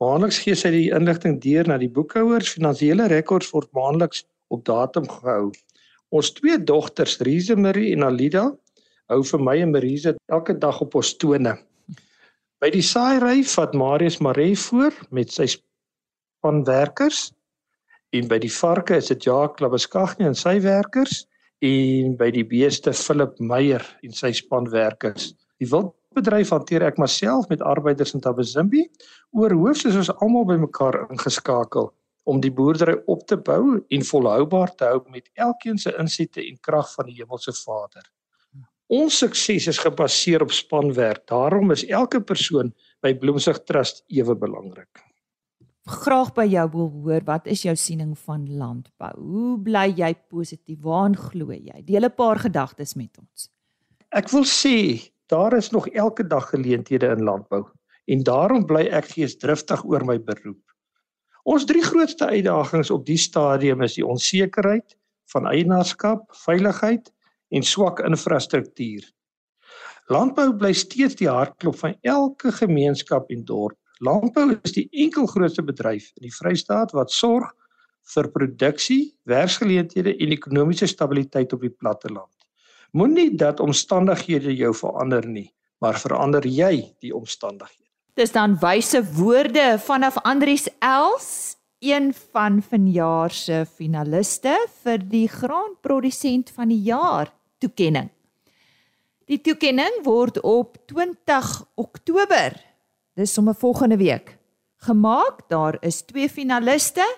Maandeliks 0.00 0.42
gee 0.42 0.54
sy 0.54 0.70
die 0.70 0.90
inligting 0.90 1.38
deur 1.40 1.68
na 1.68 1.78
die 1.78 1.90
boekhouers. 1.90 2.54
Finansiële 2.58 3.06
rekords 3.06 3.50
word 3.52 3.70
maandeliks 3.72 4.24
op 4.50 4.64
datum 4.64 5.06
gehou. 5.06 5.52
Ons 6.10 6.32
twee 6.32 6.58
dogters, 6.58 7.20
Rize 7.20 7.56
Marie 7.56 7.92
en 7.92 8.02
Alida, 8.02 8.56
hou 9.08 9.22
vir 9.22 9.40
my 9.40 9.56
en 9.62 9.70
Marise 9.70 10.16
elke 10.26 10.58
dag 10.58 10.80
op 10.80 10.94
ons 10.94 11.16
tone. 11.16 11.58
By 12.60 12.70
die 12.70 12.82
saaiery 12.82 13.44
vat 13.44 13.74
Marius 13.74 14.18
Maree 14.18 14.56
voor 14.56 14.92
met 15.10 15.30
sy 15.30 15.46
span 15.46 16.64
werkers 16.64 17.32
en 18.16 18.28
by 18.28 18.38
die 18.40 18.52
varke 18.52 18.96
is 18.96 19.10
dit 19.12 19.26
Jacques 19.28 19.62
Labuskaghni 19.64 20.26
en 20.28 20.36
sy 20.38 20.56
werkers 20.64 21.26
en 21.64 22.14
by 22.18 22.30
die 22.32 22.44
beeste 22.46 22.94
Philip 22.96 23.36
Meyer 23.42 23.84
en 24.06 24.14
sy 24.14 24.30
span 24.36 24.68
werkers. 24.72 25.32
Die 25.58 25.68
wildbedryf 25.68 26.52
hanteer 26.54 26.86
ek 26.88 27.00
myself 27.02 27.48
met 27.50 27.64
arbeiders 27.66 28.14
in 28.16 28.24
Tabazimbi 28.24 28.86
oor 29.36 29.52
hoofs 29.58 29.84
is 29.88 29.98
ons 29.98 30.12
almal 30.22 30.46
bymekaar 30.48 31.02
ingeskakel 31.08 31.90
om 32.28 32.40
die 32.44 32.52
boerdery 32.52 32.98
op 33.08 33.24
te 33.28 33.38
bou 33.40 33.80
en 33.80 34.06
volhoubaar 34.10 34.74
te 34.76 34.88
hou 34.88 35.02
met 35.12 35.28
elkeen 35.40 35.80
se 35.80 35.92
insette 36.00 36.44
en 36.44 36.60
krag 36.64 36.92
van 36.94 37.08
die 37.08 37.16
hemelse 37.18 37.54
Vader. 37.64 38.04
Ons 38.88 39.18
sukses 39.20 39.68
is 39.68 39.80
gebaseer 39.84 40.44
op 40.44 40.52
spanwerk. 40.56 41.26
Daarom 41.28 41.74
is 41.74 41.84
elke 41.88 42.22
persoon 42.24 42.72
by 43.04 43.12
Bloemsig 43.20 43.60
Trust 43.68 44.00
ewe 44.08 44.36
belangrik 44.36 45.07
graag 46.08 46.30
by 46.32 46.46
jou 46.48 46.64
wil 46.72 46.86
hoor 47.02 47.24
wat 47.26 47.48
is 47.52 47.66
jou 47.66 47.74
siening 47.76 48.14
van 48.24 48.46
landbou? 48.56 49.10
Hoe 49.20 49.56
bly 49.60 49.90
jy 49.98 50.08
positief? 50.32 50.78
Waaraan 50.80 51.16
glo 51.20 51.52
jy? 51.52 51.82
Deel 51.84 52.06
'n 52.08 52.16
paar 52.16 52.38
gedagtes 52.40 52.94
met 52.96 53.18
ons. 53.20 53.50
Ek 54.10 54.30
wil 54.32 54.44
sê 54.44 55.10
daar 55.28 55.52
is 55.56 55.70
nog 55.70 55.88
elke 55.88 56.24
dag 56.24 56.48
geleenthede 56.48 57.12
in 57.12 57.24
landbou 57.24 57.64
en 58.06 58.22
daarom 58.24 58.64
bly 58.64 58.88
ek 58.88 59.04
geesdriftig 59.04 59.84
oor 59.84 60.04
my 60.04 60.18
beroep. 60.18 60.64
Ons 61.44 61.66
drie 61.66 61.82
grootste 61.82 62.26
uitdagings 62.26 62.90
op 62.90 63.04
die 63.04 63.18
stadium 63.18 63.82
is 63.82 63.94
die 63.94 64.06
onsekerheid 64.06 64.96
van 65.32 65.46
eienaarskap, 65.46 66.24
veiligheid 66.46 67.12
en 67.50 67.62
swak 67.62 68.00
infrastruktuur. 68.00 69.04
Landbou 70.08 70.56
bly 70.56 70.72
steeds 70.72 71.16
die 71.16 71.28
hartklop 71.28 71.76
van 71.76 71.94
elke 72.00 72.52
gemeenskap 72.52 73.30
en 73.30 73.44
dorp 73.44 73.77
Landbou 73.98 74.52
is 74.62 74.74
die 74.76 74.86
enkel 75.02 75.26
grootste 75.26 75.62
bedryf 75.66 76.12
in 76.18 76.28
die 76.28 76.34
Vrystaat 76.34 76.92
wat 76.94 77.10
sorg 77.10 77.50
vir 78.08 78.28
produksie, 78.32 79.02
werksgeleenthede 79.28 80.14
en 80.16 80.32
ekonomiese 80.32 80.86
stabiliteit 80.88 81.52
op 81.52 81.64
die 81.66 81.74
platteland. 81.74 82.32
Moenie 82.96 83.34
dat 83.36 83.60
omstandighede 83.60 84.54
jou 84.56 84.72
verander 84.74 85.26
nie, 85.28 85.50
maar 85.82 85.98
verander 86.00 86.46
jy 86.46 86.94
die 87.02 87.12
omstandighede. 87.14 87.84
Dis 88.18 88.32
dan 88.34 88.56
wyse 88.62 89.02
woorde 89.14 89.76
vanaf 89.82 90.16
Andries 90.26 90.66
Els, 90.82 91.56
een 91.78 92.10
van 92.32 92.62
vanjaar 92.62 93.34
se 93.34 93.64
finaliste 93.66 94.56
vir 94.82 95.04
die 95.06 95.26
graanprodusent 95.30 96.50
van 96.54 96.72
die 96.72 96.80
jaar 96.88 97.30
toekenning. 97.62 98.08
Die 99.28 99.38
toekenning 99.44 100.00
word 100.06 100.40
op 100.40 100.80
20 100.88 101.52
Oktober 101.76 102.56
Dis 103.18 103.32
sommer 103.32 103.54
volgende 103.54 103.96
week. 103.96 104.38
Gemaak, 104.76 105.40
daar 105.48 105.76
is 105.80 106.00
twee 106.00 106.28
finaliste. 106.30 107.16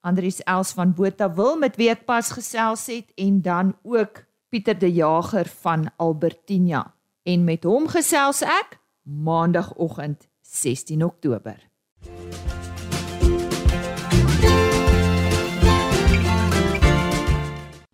Andries 0.00 0.40
Els 0.40 0.70
van 0.72 0.94
Botawil 0.96 1.58
met 1.60 1.76
wie 1.76 1.90
ek 1.92 2.06
pas 2.08 2.30
gesels 2.32 2.86
het 2.88 3.12
en 3.20 3.42
dan 3.44 3.74
ook 3.82 4.22
Pieter 4.48 4.78
De 4.78 4.88
Jager 4.92 5.44
van 5.60 5.90
Albertina. 5.96 6.94
En 7.22 7.44
met 7.44 7.68
hom 7.68 7.84
gesels 7.84 8.40
ek 8.40 8.78
maandagooggend 9.02 10.24
16 10.40 11.04
Oktober. 11.04 11.60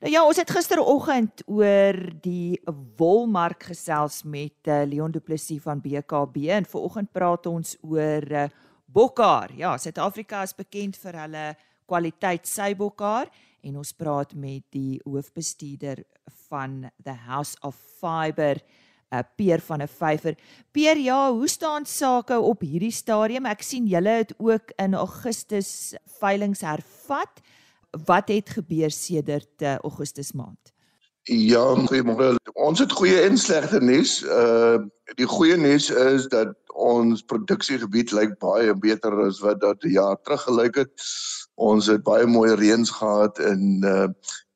Nou 0.03 0.11
ja, 0.11 0.25
ons 0.27 0.39
het 0.41 0.51
gisteroggend 0.51 1.45
oor 1.47 1.95
die 2.25 2.57
wolmark 2.99 3.69
gesels 3.69 4.25
met 4.27 4.67
uh, 4.67 4.81
Leon 4.83 5.13
Du 5.15 5.21
Plessis 5.23 5.61
van 5.63 5.79
BKB 5.79 6.49
en 6.57 6.67
vanoggend 6.67 7.13
praat 7.15 7.47
ons 7.47 7.77
oor 7.87 8.27
uh, 8.27 8.49
bokkar. 8.91 9.55
Ja, 9.55 9.77
Suid-Afrika 9.79 10.41
is 10.43 10.57
bekend 10.59 10.99
vir 10.99 11.21
hulle 11.23 11.45
kwaliteit 11.87 12.51
sybokkar 12.51 13.31
en 13.63 13.79
ons 13.79 13.95
praat 13.95 14.35
met 14.35 14.67
die 14.75 14.99
hoofbestuurder 15.07 16.03
van 16.49 16.89
the 16.99 17.15
House 17.29 17.55
of 17.63 17.79
Fiber 18.03 18.59
uh, 18.59 19.23
Peer 19.39 19.63
van 19.63 19.87
'n 19.87 19.93
vyfer. 20.03 20.35
Peer, 20.75 20.99
ja, 20.99 21.31
hoe 21.31 21.47
staan 21.47 21.87
sake 21.87 22.41
op 22.41 22.67
hierdie 22.67 22.91
stadium? 22.91 23.47
Ek 23.47 23.63
sien 23.63 23.87
julle 23.87 24.19
het 24.27 24.35
ook 24.39 24.75
in 24.83 24.99
Augustus 24.99 25.95
veilinge 26.19 26.67
hervat 26.67 27.39
wat 28.07 28.29
het 28.29 28.51
gebeur 28.51 28.91
sedert 28.91 29.63
uh, 29.63 29.77
Augustus 29.77 30.33
maand? 30.33 30.73
Ja, 31.23 31.63
goeiemôre. 31.87 32.35
Ons 32.59 32.81
het 32.83 32.93
goeie 32.93 33.21
en 33.23 33.39
slegte 33.39 33.81
nuus. 33.81 34.23
Uh 34.27 34.83
die 35.21 35.27
goeie 35.29 35.57
nuus 35.61 35.91
is 35.91 36.25
dat 36.33 36.55
ons 36.73 37.21
produksiegebied 37.29 38.15
lyk 38.17 38.33
baie 38.41 38.73
beter 38.75 39.13
as 39.27 39.43
wat 39.45 39.61
dit 39.61 39.85
'n 39.85 39.93
jaar 39.93 40.17
terug 40.25 40.43
gelyk 40.43 40.75
het. 40.75 40.91
Ons 41.55 41.87
het 41.87 42.03
baie 42.03 42.27
mooi 42.27 42.55
reëns 42.55 42.91
gehad 42.91 43.39
in 43.39 43.85
uh 43.85 44.09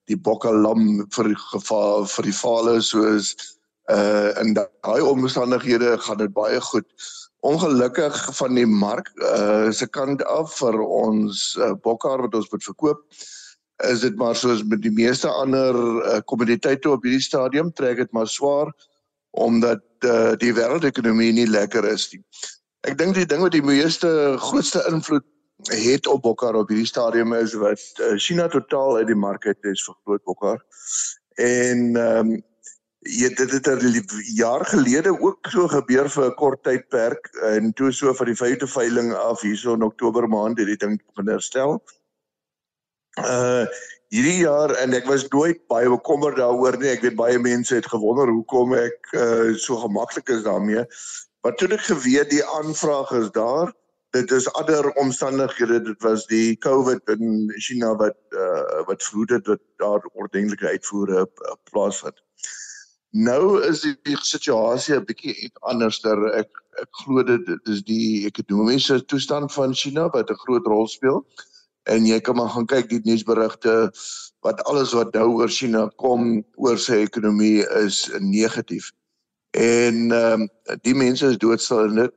die 0.07 0.17
bokkalam 0.17 1.07
vir 1.11 1.35
gevaar 1.53 2.07
vir 2.07 2.25
die 2.25 2.39
vale 2.41 2.81
soos 2.81 3.37
uh 3.91 4.33
in 4.43 4.55
daai 4.55 5.01
omstandighede 5.01 5.99
gaan 5.99 6.19
dit 6.19 6.33
baie 6.33 6.61
goed 6.61 6.89
ongelukkig 7.41 8.37
van 8.37 8.55
die 8.55 8.67
mark 8.67 9.11
uh 9.23 9.71
se 9.71 9.87
kant 9.87 10.25
af 10.25 10.57
vir 10.59 10.79
ons 10.81 11.57
uh, 11.61 11.75
bokkar 11.83 12.25
wat 12.25 12.35
ons 12.35 12.51
moet 12.51 12.65
verkoop 12.65 13.03
is 13.85 14.01
dit 14.01 14.17
maar 14.17 14.37
soos 14.37 14.65
met 14.65 14.83
die 14.83 14.93
meeste 14.95 15.29
ander 15.29 15.77
uh, 15.77 16.19
kommoditeite 16.25 16.91
op 16.91 17.05
hierdie 17.05 17.23
stadium 17.23 17.73
trek 17.73 17.97
dit 17.97 18.13
maar 18.13 18.29
swaar 18.29 18.73
omdat 19.37 19.85
uh, 20.01 20.33
die 20.41 20.53
wêreldekonomie 20.57 21.33
nie 21.37 21.49
lekker 21.49 21.85
is 21.85 22.09
nie. 22.13 22.23
Ek 22.89 22.97
dink 22.97 23.19
die 23.19 23.27
ding 23.29 23.43
wat 23.45 23.53
die 23.53 23.65
meeste 23.65 24.09
grootste 24.41 24.81
invloed 24.89 25.27
het 25.77 26.07
op 26.09 26.23
bokkar 26.25 26.57
op 26.57 26.71
hierdie 26.73 26.89
stadium 26.89 27.35
is 27.37 27.53
wat 27.61 27.83
uh, 28.01 28.15
China 28.17 28.49
totaal 28.49 29.03
uit 29.03 29.11
die 29.11 29.19
mark 29.19 29.45
het 29.45 29.69
is 29.69 29.85
vir 29.85 29.97
groot 30.05 30.25
bokkar. 30.25 30.61
En 31.37 31.97
ehm 31.97 32.37
um, 32.37 32.37
Ja, 33.09 33.29
dit 33.29 33.51
het 33.51 33.67
'n 33.67 34.11
jaar 34.35 34.65
gelede 34.67 35.21
ook 35.21 35.47
so 35.47 35.69
gebeur 35.69 36.11
vir 36.11 36.25
'n 36.27 36.35
kort 36.35 36.63
tydperk 36.63 37.27
en 37.43 37.73
toe 37.73 37.93
so 37.93 38.15
van 38.15 38.27
die 38.27 38.35
vyfde 38.35 38.67
veiling 38.67 39.15
af 39.15 39.41
hierso 39.41 39.75
in 39.75 39.83
Oktober 39.83 40.29
maand 40.29 40.59
het 40.59 40.67
die 40.67 40.77
ding 40.77 41.03
begin 41.07 41.31
herstel. 41.31 41.83
Uh 43.19 43.67
hierdie 44.09 44.39
jaar 44.39 44.71
en 44.71 44.93
ek 44.93 45.07
was 45.07 45.29
nooit 45.29 45.67
baie 45.67 45.89
bekommerd 45.89 46.37
daaroor 46.37 46.79
nie. 46.79 46.89
Ek 46.89 47.03
weet 47.03 47.17
baie 47.17 47.39
mense 47.39 47.75
het 47.75 47.87
gewonder 47.87 48.29
hoekom 48.29 48.75
ek 48.75 49.13
uh 49.13 49.55
so 49.55 49.77
gemaklik 49.77 50.29
is 50.29 50.43
daarmee. 50.43 50.85
Maar 51.43 51.55
toe 51.55 51.69
ek 51.69 51.87
geweet 51.87 52.31
die 52.31 52.45
aanvraag 52.45 53.11
is 53.11 53.31
daar, 53.31 53.73
dit 54.11 54.31
is 54.31 54.53
ander 54.53 54.91
omstandighede. 54.93 55.81
Dit 55.83 56.03
was 56.03 56.27
die 56.27 56.59
COVID 56.59 57.09
in 57.09 57.53
China 57.57 57.95
wat 57.97 58.19
uh 58.31 58.85
wat 58.87 59.03
vroeg 59.03 59.27
dit 59.27 59.45
dat 59.45 59.61
daar 59.77 60.03
ordentlike 60.13 60.69
uitvoere 60.69 61.27
uh, 61.27 61.53
plaasvind. 61.71 62.23
Nou 63.17 63.63
is 63.65 63.81
die, 63.81 63.95
die 64.05 64.17
situasie 64.21 64.97
'n 64.97 65.05
bietjie 65.09 65.51
anderster. 65.71 66.19
Ek 66.37 66.51
ek 66.77 66.89
glo 67.01 67.23
dit 67.25 67.47
is 67.73 67.81
die 67.89 68.27
ekonomiese 68.29 69.01
toestand 69.09 69.53
van 69.53 69.73
China 69.73 70.09
wat 70.13 70.31
'n 70.31 70.43
groot 70.45 70.67
rol 70.67 70.87
speel. 70.87 71.25
En 71.89 72.05
jy 72.07 72.21
kan 72.21 72.37
maar 72.37 72.51
gaan 72.51 72.67
kyk 72.67 72.89
die 72.89 73.01
nuusberigte 73.05 73.91
wat 74.43 74.61
alles 74.65 74.93
wat 74.93 75.15
nou 75.15 75.29
oor 75.39 75.49
China 75.49 75.89
kom 75.97 76.45
oor 76.57 76.79
sy 76.79 77.01
ekonomie 77.07 77.65
is 77.85 78.11
negatief. 78.21 78.93
En 79.57 80.13
ehm 80.13 80.43
um, 80.43 80.49
die 80.83 80.95
mense 80.95 81.27
is 81.27 81.39
doodstil 81.39 81.89
en 81.89 81.95
dit 81.95 82.15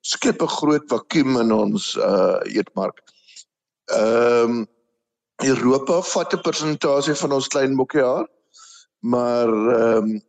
skep 0.00 0.42
'n 0.42 0.56
groot 0.58 0.84
vakuum 0.88 1.40
in 1.40 1.52
ons 1.52 1.96
uh 1.96 2.40
eetmark. 2.44 3.00
Ehm 3.88 4.50
um, 4.50 4.66
Europa 5.38 6.02
vat 6.02 6.34
'n 6.34 6.42
persentasie 6.42 7.14
van 7.14 7.32
ons 7.32 7.48
klein 7.48 7.76
bokkejaar 7.76 8.28
maar 9.02 9.48
ehm 9.48 10.10
um, 10.10 10.20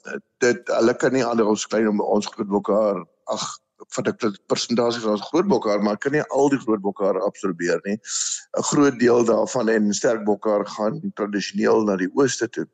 dit 0.41 0.69
hulle 0.75 0.95
kan 0.97 1.13
nie 1.13 1.25
ander 1.25 1.45
ons 1.47 1.67
klein 1.69 1.99
ons 2.01 2.29
groot 2.35 2.49
bokkar 2.49 3.03
ag 3.31 3.43
ek 4.09 4.19
dit 4.21 4.37
persentasie 4.49 5.01
van 5.03 5.13
ons 5.13 5.25
groot 5.29 5.47
bokkar 5.47 5.83
maar 5.83 5.97
kan 6.01 6.15
nie 6.15 6.23
al 6.33 6.49
die 6.49 6.59
groot 6.59 6.81
bokkar 6.81 7.19
absorbeer 7.21 7.81
nie. 7.85 7.97
'n 8.57 8.63
groot 8.69 8.97
deel 8.99 9.25
daarvan 9.25 9.69
en 9.69 9.93
sterk 9.93 10.23
bokkar 10.25 10.65
gaan 10.65 11.01
tradisioneel 11.15 11.83
na 11.83 11.95
die 11.95 12.09
ooste 12.15 12.49
toe. 12.49 12.67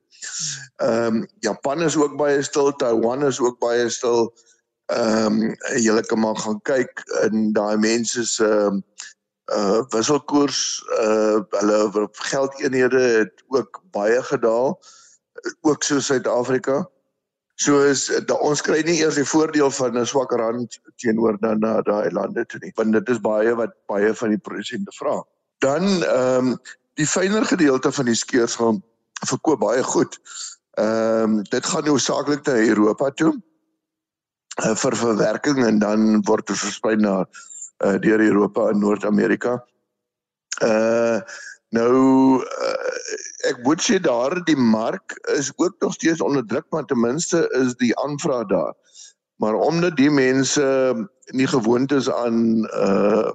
Ehm 0.78 1.20
um, 1.20 1.28
Japan 1.40 1.82
is 1.82 1.98
ook 1.98 2.16
baie 2.18 2.44
stil 2.44 2.72
Taiwan 2.72 3.26
is 3.26 3.40
ook 3.40 3.60
baie 3.60 3.90
stil. 3.90 4.34
Ehm 4.88 5.42
um, 5.42 5.56
julle 5.76 6.04
kan 6.06 6.20
maar 6.20 6.36
gaan 6.36 6.62
kyk 6.62 7.04
in 7.28 7.54
daai 7.54 7.78
mense 7.78 8.26
se 8.26 8.46
ehm 8.46 8.82
uh 9.50 9.82
wisselkoers 9.90 10.84
uh 11.02 11.42
hulle 11.60 12.10
geldeenhede 12.12 13.02
het 13.02 13.44
ook 13.48 13.82
baie 13.92 14.24
gedaal 14.24 14.80
ook 15.62 15.84
so 15.84 16.00
Suid-Afrika. 16.00 16.90
So 17.60 17.84
is 17.84 18.08
ons 18.40 18.62
kry 18.64 18.80
nie 18.88 19.02
eers 19.02 19.18
die 19.20 19.28
voordeel 19.28 19.72
van 19.72 19.98
'n 19.98 20.06
swak 20.08 20.32
rand 20.32 20.80
teenoor 20.96 21.38
dan 21.40 21.60
na 21.60 21.82
daai 21.82 22.12
lande 22.12 22.46
toe 22.46 22.60
nie. 22.64 22.72
Want 22.76 22.94
dit 22.94 23.10
is 23.10 23.20
baie 23.20 23.56
wat 23.56 23.74
baie 23.88 24.14
van 24.14 24.30
die 24.30 24.40
produsente 24.40 24.92
vra. 25.00 25.24
Dan 25.60 26.04
ehm 26.04 26.48
um, 26.48 26.58
die 26.96 27.08
fynere 27.08 27.46
gedeelte 27.46 27.92
van 27.92 28.06
die 28.06 28.16
skeurs 28.16 28.56
gaan 28.56 28.84
verkoop 29.28 29.60
baie 29.60 29.84
goed. 29.84 30.20
Ehm 30.80 31.24
um, 31.24 31.44
dit 31.44 31.66
gaan 31.66 31.84
nou 31.84 32.00
saaklik 32.00 32.46
na 32.48 32.56
Europa 32.56 33.10
toe 33.10 33.34
uh, 34.64 34.76
vir 34.76 34.96
verwerking 34.96 35.66
en 35.66 35.80
dan 35.80 36.22
word 36.24 36.48
dit 36.48 36.58
versprei 36.58 36.96
na 36.96 37.28
uh, 37.84 38.00
deur 38.00 38.20
Europa 38.20 38.70
en 38.70 38.80
Noord-Amerika. 38.80 39.66
Uh 40.64 41.20
Nou 41.70 41.94
uh, 42.42 42.90
ek 43.48 43.62
moet 43.64 43.82
sê 43.84 44.00
daar 44.04 44.36
die 44.44 44.58
mark 44.58 45.16
is 45.38 45.52
ook 45.56 45.76
nog 45.80 45.94
steeds 45.94 46.22
onder 46.22 46.46
druk 46.46 46.66
maar 46.70 46.86
ten 46.86 47.00
minste 47.00 47.46
is 47.62 47.76
die 47.80 47.96
aanvraag 48.00 48.48
daar. 48.48 48.74
Maar 49.40 49.54
omdat 49.54 49.96
die 49.96 50.12
mense 50.12 50.66
nie 51.32 51.48
gewoond 51.48 51.92
is 51.92 52.12
aan 52.12 52.68
uh 52.74 53.32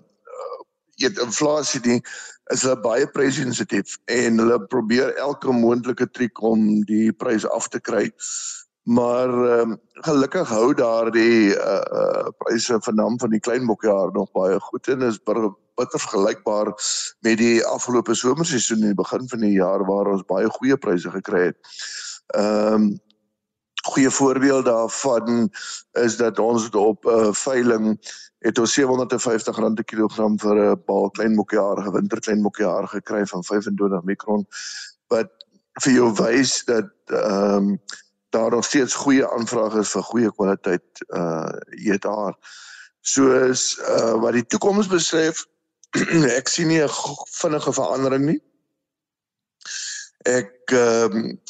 eet 1.03 1.19
inflasie 1.19 1.81
nie, 1.83 2.01
is 2.53 2.63
hulle 2.63 2.77
baie 2.85 3.07
prysensitief 3.11 3.97
en 4.13 4.39
hulle 4.39 4.59
probeer 4.71 5.15
elke 5.19 5.53
moontlike 5.53 6.07
triek 6.15 6.43
om 6.45 6.85
die 6.87 7.13
prys 7.13 7.47
af 7.51 7.67
te 7.73 7.81
kry. 7.81 8.05
Maar 8.85 9.29
um, 9.61 9.79
gelukkig 10.05 10.49
hou 10.49 10.75
daar 10.75 11.11
die 11.11 11.57
uh, 11.57 11.81
uh 12.01 12.29
pryse 12.39 12.77
van 12.81 12.95
naam 12.95 13.19
van 13.19 13.31
die 13.31 13.41
klein 13.41 13.67
bokjaar 13.67 14.13
nog 14.13 14.33
baie 14.33 14.61
goed 14.61 14.89
en 14.89 15.03
is 15.03 15.23
bitter 15.23 16.01
vergelykbaar 16.01 16.69
met 17.21 17.39
die 17.39 17.65
afgelope 17.65 18.15
somerseisoen 18.15 18.85
in 18.85 18.93
die 18.93 19.01
begin 19.01 19.29
van 19.29 19.41
die 19.41 19.55
jaar 19.57 19.87
waar 19.89 20.13
ons 20.13 20.27
baie 20.29 20.51
goeie 20.59 20.77
pryse 20.77 21.11
gekry 21.11 21.47
het. 21.47 21.59
Ehm 22.37 22.75
um, 22.75 22.93
goeie 23.85 24.11
voorbeeld 24.11 24.65
daarvan 24.65 25.51
is 25.93 26.17
dat 26.17 26.39
ons 26.39 26.69
op 26.71 27.05
'n 27.05 27.09
uh, 27.09 27.33
veiling 27.33 27.99
het 28.39 28.59
ons 28.59 28.81
R750 28.81 29.75
per 29.75 29.85
kilogram 29.85 30.39
vir 30.39 30.57
'n 30.57 30.83
bal 30.87 31.11
klein 31.11 31.35
mokjaar, 31.35 31.83
gewinter 31.83 32.21
klein 32.21 32.41
mokjaar 32.41 32.89
gekry 32.89 33.27
van 33.27 33.45
25 33.45 34.03
mikron 34.03 34.47
wat 35.09 35.31
vir 35.83 35.93
jou 35.93 36.13
wys 36.13 36.65
dat 36.65 36.93
ehm 37.07 37.57
um, 37.57 37.79
daar 38.35 38.51
nog 38.51 38.65
steeds 38.65 38.95
goeie 38.95 39.27
aanvraag 39.31 39.75
is 39.81 39.93
vir 39.95 40.03
goeie 40.11 40.31
kwaliteit 40.35 41.03
uh 41.15 41.55
eetaar. 41.87 42.35
Soos 43.01 43.75
uh 43.79 44.15
wat 44.23 44.37
die 44.39 44.47
toekoms 44.47 44.91
betref, 44.91 45.45
ek 46.39 46.51
sien 46.51 46.69
nie 46.73 46.83
'n 46.83 46.91
vinnige 47.39 47.73
verandering 47.79 48.27
nie. 48.33 48.41
Ek 50.27 50.75
ehm 50.75 51.19
um, 51.21 51.41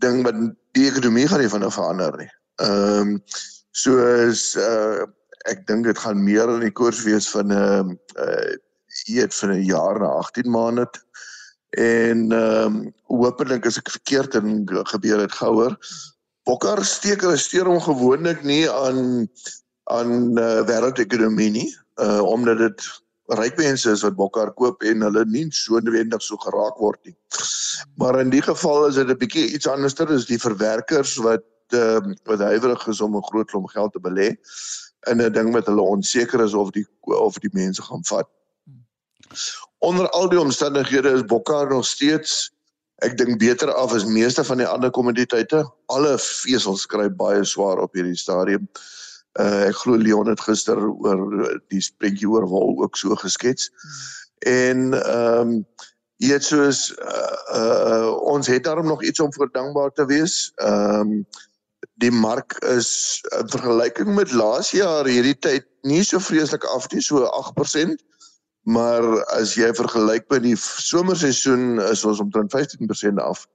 dink 0.00 0.24
dat 0.24 0.38
die 0.78 0.86
ekonomie 0.88 1.26
gaan 1.28 1.42
nie 1.44 1.52
vinnig 1.52 1.74
verander 1.76 2.16
nie. 2.24 2.30
Ehm 2.64 3.14
um, 3.14 3.16
soos 3.84 4.54
uh 4.56 5.04
ek 5.48 5.66
dink 5.68 5.84
dit 5.88 5.98
gaan 5.98 6.24
meer 6.24 6.48
in 6.52 6.64
die 6.64 6.76
koers 6.80 7.02
wees 7.04 7.28
van 7.34 7.52
'n 7.52 7.60
ehm, 7.60 7.94
uh 8.16 8.56
eet 9.08 9.34
vir 9.34 9.52
'n 9.54 9.64
jaar 9.64 10.00
na 10.00 10.08
18 10.24 10.50
maande. 10.50 10.88
En 11.70 12.32
ehm 12.32 12.64
um, 12.64 12.94
hopelik 13.06 13.64
is 13.64 13.78
ek 13.78 13.90
verkeerd 13.90 14.34
en 14.34 14.64
gebeur 14.94 15.18
dit 15.18 15.32
gouer. 15.42 15.76
Bokkar 16.48 16.84
steek 16.84 17.22
hulle 17.24 17.38
steur 17.38 17.68
hom 17.68 17.80
gewoonlik 17.80 18.42
nie 18.42 18.64
aan 18.70 19.28
aan 19.90 20.38
uh, 20.38 20.62
wêreldekonomie 20.68 21.50
nie, 21.50 21.68
uh 21.98 22.22
omdat 22.22 22.58
dit 22.62 22.84
ryk 23.38 23.56
mense 23.58 23.90
is 23.90 24.02
wat 24.06 24.16
bokkar 24.18 24.52
koop 24.58 24.82
en 24.86 25.02
hulle 25.06 25.24
nie 25.30 25.46
so 25.54 25.78
noodwendig 25.78 26.22
so 26.22 26.38
geraak 26.42 26.78
word 26.82 26.98
nie. 27.06 27.14
Maar 27.98 28.20
in 28.20 28.30
die 28.30 28.42
geval 28.42 28.86
is 28.88 28.98
dit 28.98 29.10
'n 29.10 29.18
bietjie 29.18 29.46
iets 29.54 29.66
anderster, 29.66 30.10
is 30.10 30.26
die 30.26 30.38
verwerkers 30.38 31.16
wat 31.16 31.46
uh, 31.74 32.00
wat 32.24 32.40
huiwerig 32.40 32.86
is 32.86 33.00
om 33.00 33.16
'n 33.16 33.28
groot 33.30 33.50
klomp 33.50 33.70
geld 33.70 33.92
te 33.92 34.00
belê 34.00 34.28
in 35.10 35.22
'n 35.22 35.32
ding 35.32 35.52
wat 35.52 35.66
hulle 35.66 35.82
onseker 35.82 36.40
is 36.44 36.54
of 36.54 36.70
die 36.70 36.86
of 37.02 37.38
die 37.38 37.50
mense 37.52 37.82
gaan 37.82 38.04
vat. 38.04 38.28
Onder 39.78 40.10
al 40.10 40.28
die 40.28 40.40
omstandighede 40.40 41.10
is 41.10 41.24
bokkar 41.24 41.68
nog 41.68 41.86
steeds 41.86 42.50
ek 43.06 43.16
dink 43.18 43.38
beter 43.40 43.72
af 43.72 43.94
as 43.96 44.04
meeste 44.04 44.44
van 44.44 44.60
die 44.60 44.68
ander 44.68 44.90
kommoditeite. 44.90 45.64
Alle 45.92 46.16
vesels 46.20 46.86
kry 46.90 47.08
baie 47.08 47.44
swaar 47.44 47.80
op 47.82 47.94
hierdie 47.96 48.18
stadium. 48.18 48.68
Uh, 49.38 49.68
ek 49.70 49.78
glo 49.82 49.96
Leon 50.00 50.28
het 50.28 50.42
gister 50.42 50.78
oor 50.80 51.20
die 51.70 51.82
prentjie 52.02 52.28
oor 52.28 52.48
wol 52.50 52.80
ook 52.82 52.98
so 52.98 53.16
geskets. 53.16 53.70
En 54.46 54.92
ehm 54.98 55.54
um, 55.54 55.60
jy 56.20 56.34
het 56.36 56.44
soos 56.44 56.90
uh, 57.00 57.36
uh, 57.56 58.08
ons 58.28 58.48
het 58.52 58.66
daarom 58.66 58.90
nog 58.90 59.00
iets 59.04 59.22
om 59.24 59.30
vir 59.32 59.48
dankbaar 59.54 59.94
te 59.96 60.04
wees. 60.10 60.50
Ehm 60.60 61.14
um, 61.14 61.14
die 62.00 62.12
mark 62.12 62.56
is 62.68 63.20
in 63.38 63.48
vergelyking 63.48 64.14
met 64.16 64.32
laas 64.32 64.70
jaar 64.72 65.08
hierdie 65.08 65.36
tyd 65.36 65.66
nie 65.84 66.02
so 66.04 66.20
vreeslik 66.20 66.64
af 66.64 66.88
nie, 66.92 67.00
so 67.04 67.24
8%. 67.24 67.96
Maar 68.68 69.24
as 69.38 69.54
jy 69.56 69.70
vergelyk 69.74 70.28
met 70.28 70.42
die 70.44 70.56
somerseisoen 70.58 71.80
is 71.88 72.04
ons 72.04 72.20
omtrent 72.20 72.52
15% 72.52 73.22
af. 73.24 73.46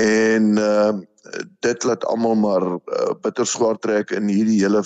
En 0.00 0.56
ehm 0.58 1.02
uh, 1.02 1.42
dit 1.60 1.84
laat 1.84 2.04
almal 2.06 2.36
maar 2.38 2.62
uh, 2.62 3.14
bitter 3.20 3.46
swaar 3.46 3.78
trek 3.82 4.12
in 4.14 4.28
hierdie 4.30 4.60
hele 4.60 4.84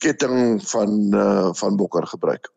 ketting 0.00 0.62
van 0.70 0.94
uh, 1.12 1.50
van 1.52 1.76
bokker 1.76 2.06
gebruik. 2.06 2.48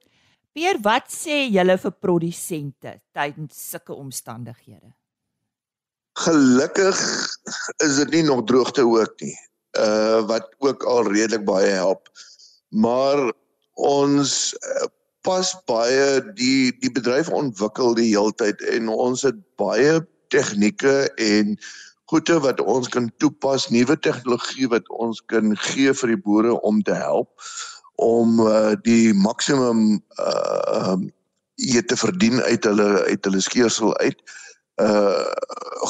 Peer, 0.56 0.80
wat 0.82 1.12
sê 1.12 1.42
julle 1.52 1.76
vir 1.78 1.92
produsente 2.00 2.94
tydens 3.12 3.60
sulke 3.74 3.94
omstandighede? 3.94 4.94
Gelukkig 6.20 7.02
is 7.84 8.00
dit 8.00 8.16
nie 8.16 8.24
nog 8.28 8.46
droogte 8.48 8.88
ook 8.88 9.20
nie. 9.20 9.36
Uh 9.80 10.24
wat 10.32 10.48
ook 10.64 10.84
al 10.84 11.12
redelik 11.12 11.44
baie 11.46 11.76
help. 11.76 12.08
Maar 12.70 13.34
ons 13.76 14.56
uh, 14.56 14.88
pas 15.22 15.52
baie 15.68 16.22
die 16.38 16.72
die 16.80 16.92
bedryf 16.92 17.30
ontwikkel 17.30 17.96
die 17.98 18.10
heeltyd 18.12 18.62
en 18.74 18.90
ons 18.90 19.26
het 19.28 19.38
baie 19.60 20.00
tegnieke 20.34 21.10
en 21.18 21.58
goede 22.10 22.40
wat 22.42 22.62
ons 22.62 22.90
kan 22.90 23.12
toepas, 23.22 23.68
nuwe 23.70 23.98
tegnologie 24.00 24.70
wat 24.72 24.88
ons 24.90 25.22
kan 25.30 25.54
gee 25.70 25.94
vir 25.94 26.14
die 26.16 26.22
boere 26.26 26.56
om 26.66 26.82
te 26.82 26.96
help 26.98 27.30
om 28.00 28.40
uh, 28.48 28.74
die 28.88 29.14
maksimum 29.14 30.00
uh 30.24 30.92
um 30.92 31.10
hier 31.60 31.84
te 31.84 31.98
verdien 32.00 32.40
uit 32.48 32.64
hulle 32.64 33.04
uit 33.12 33.26
hulle 33.28 33.42
skeursel 33.44 33.92
uit. 34.00 34.22
Uh 34.80 35.28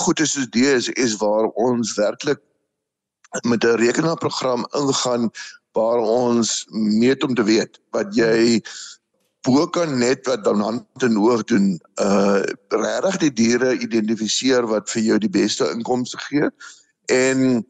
goed 0.01 0.19
is 0.19 0.33
soos 0.33 0.49
die 0.55 0.65
is 0.65 0.89
is 0.97 1.13
waar 1.21 1.51
ons 1.61 1.93
werklik 1.97 2.41
met 3.45 3.63
'n 3.63 3.77
rekenaarprogram 3.77 4.65
ingaan 4.81 5.29
waar 5.77 6.01
ons 6.01 6.65
meet 6.73 7.23
om 7.23 7.35
te 7.35 7.43
weet 7.43 7.79
wat 7.93 8.15
jy 8.15 8.61
bo 9.47 9.67
kan 9.67 9.97
net 9.97 10.27
wat 10.27 10.43
dan 10.43 10.59
hand 10.59 11.03
en 11.05 11.17
oog 11.17 11.43
doen 11.43 11.79
uh 12.01 12.41
regtig 12.69 13.17
die 13.23 13.33
diere 13.33 13.77
identifiseer 13.79 14.67
wat 14.67 14.89
vir 14.89 15.01
jou 15.01 15.17
die 15.17 15.31
beste 15.31 15.69
inkomste 15.71 16.19
gee 16.27 16.49
en 17.13 17.65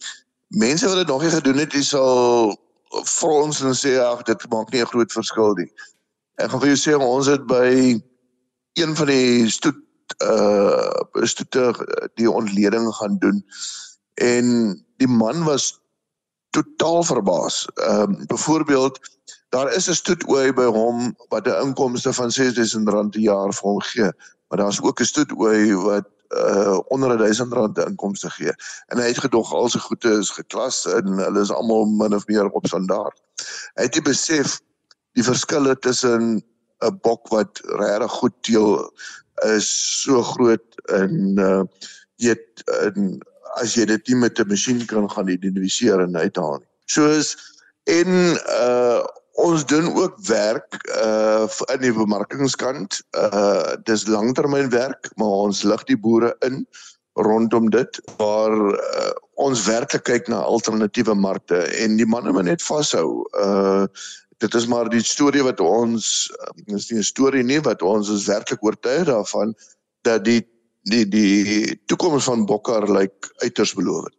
mense 0.49 0.87
wat 0.87 0.95
dit 0.95 1.07
nog 1.07 1.21
nie 1.21 1.29
gedoen 1.29 1.61
het, 1.61 1.71
dis 1.71 1.89
sal 1.93 2.55
vir 2.89 3.29
ons 3.29 3.61
en 3.61 3.75
sê 3.77 3.97
ag 4.01 4.23
dit 4.25 4.45
maak 4.49 4.71
nie 4.73 4.81
'n 4.81 4.91
groot 4.91 5.11
verskil 5.11 5.53
nie. 5.55 5.69
Ek 6.41 6.49
gaan 6.49 6.61
vir 6.61 6.73
jou 6.73 6.79
sê 6.81 6.97
ons 6.97 7.27
het 7.27 7.45
by 7.45 8.01
een 8.73 8.95
van 8.95 9.07
die 9.07 9.49
stoet 9.49 9.85
uh 10.25 10.89
stoete 11.23 11.73
die 12.15 12.31
ontleding 12.31 12.89
gaan 12.97 13.17
doen 13.21 13.43
en 14.15 14.73
die 14.97 15.07
man 15.07 15.45
was 15.45 15.79
totaal 16.49 17.03
verbaas. 17.03 17.67
Ehm 17.75 18.01
um, 18.01 18.25
byvoorbeeld 18.27 18.99
daar 19.49 19.73
is 19.73 19.89
'n 19.89 19.93
stoetooi 19.93 20.53
by 20.53 20.65
hom 20.65 21.15
wat 21.29 21.47
'n 21.47 21.61
inkomste 21.65 22.13
van 22.13 22.29
R6000 22.29 23.15
'n 23.15 23.21
jaar 23.21 23.53
vir 23.53 23.69
hom 23.69 23.81
gee, 23.81 24.11
maar 24.47 24.59
daar's 24.59 24.81
ook 24.81 24.99
'n 24.99 25.05
stoetooi 25.05 25.75
wat 25.75 26.07
uh 26.29 26.79
onder 26.87 27.17
1000 27.17 27.53
rand 27.53 27.77
inkomste 27.77 28.29
gee. 28.29 28.53
En 28.87 28.97
hy 28.97 29.07
het 29.07 29.17
gedog 29.19 29.53
al 29.53 29.69
sy 29.69 29.79
goede 29.79 30.11
is 30.19 30.29
geklas 30.29 30.85
en 30.85 31.17
hulle 31.17 31.41
is 31.41 31.51
almal 31.51 31.85
min 31.85 32.13
of 32.13 32.27
meer 32.27 32.49
op 32.49 32.67
standaard. 32.67 33.21
Hy 33.73 33.83
het 33.87 34.03
besef 34.03 34.59
die 35.17 35.23
verskille 35.23 35.79
tussen 35.79 36.43
'n 36.85 36.99
bok 37.01 37.27
wat 37.27 37.59
regtig 37.63 38.11
goed 38.11 38.35
teel 38.41 38.93
is 39.55 39.69
so 40.01 40.21
groot 40.21 40.81
en 40.85 41.39
uh 41.39 41.63
jy 42.15 42.35
en 42.83 43.19
as 43.57 43.73
jy 43.73 43.85
dit 43.85 44.07
nie 44.07 44.15
met 44.15 44.39
'n 44.39 44.47
masjien 44.47 44.85
kan 44.85 45.09
gaan 45.09 45.27
identifiseer 45.27 45.99
en 45.99 46.15
uithaal 46.15 46.57
nie. 46.57 46.69
Soos 46.85 47.35
en 47.83 48.07
uh 48.61 49.01
ons 49.39 49.65
doen 49.65 49.89
ook 49.95 50.19
werk 50.27 50.77
uh 50.95 51.47
in 51.73 51.81
die 51.81 51.93
bemarkingskant. 51.95 53.01
Uh 53.15 53.75
dis 53.87 54.07
langtermynwerk, 54.07 55.11
maar 55.15 55.49
ons 55.49 55.63
lig 55.63 55.83
die 55.89 55.97
boere 55.97 56.35
in 56.45 56.65
rondom 57.19 57.69
dit 57.69 57.99
waar 58.17 58.53
uh, 58.53 59.11
ons 59.39 59.65
werklik 59.65 60.05
kyk 60.07 60.29
na 60.31 60.39
alternatiewe 60.45 61.15
markte 61.15 61.57
en 61.83 61.97
die 61.99 62.07
manne 62.07 62.31
moet 62.35 62.47
net 62.47 62.63
vashou. 62.63 63.25
Uh 63.39 63.87
dit 64.39 64.53
is 64.55 64.69
maar 64.71 64.87
die 64.87 65.03
storie 65.03 65.43
wat 65.43 65.59
ons 65.59 66.29
is 66.71 66.87
nie 66.91 66.99
'n 66.99 67.03
storie 67.03 67.43
nie 67.43 67.59
wat 67.59 67.81
ons 67.81 68.09
is 68.09 68.27
werklik 68.27 68.63
oortuig 68.63 69.03
daarvan 69.11 69.53
dat 70.07 70.23
die 70.23 70.47
die 70.87 71.05
die 71.07 71.81
toekoms 71.85 72.23
van 72.23 72.45
Bokkar 72.45 72.87
lyk 72.87 73.31
uiters 73.43 73.73
belovend. 73.73 74.15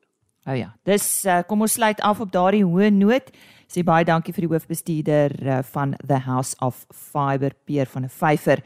O 0.47 0.51
oh 0.53 0.57
ja, 0.57 0.75
dis 0.85 1.25
uh, 1.25 1.41
kom 1.47 1.61
ons 1.61 1.73
sluit 1.73 2.01
af 2.01 2.21
op 2.21 2.33
daardie 2.33 2.65
hoë 2.65 2.91
noot 2.93 3.33
sê 3.71 3.85
baie 3.87 4.05
dankie 4.07 4.35
vir 4.35 4.49
die 4.49 4.51
hoofbestuurder 4.51 5.35
uh, 5.47 5.59
van 5.71 5.95
The 6.03 6.19
House 6.27 6.57
of 6.65 6.83
Fiber 6.91 7.55
Peer 7.65 7.87
van 7.87 8.05
'n 8.05 8.11
vyfer 8.11 8.63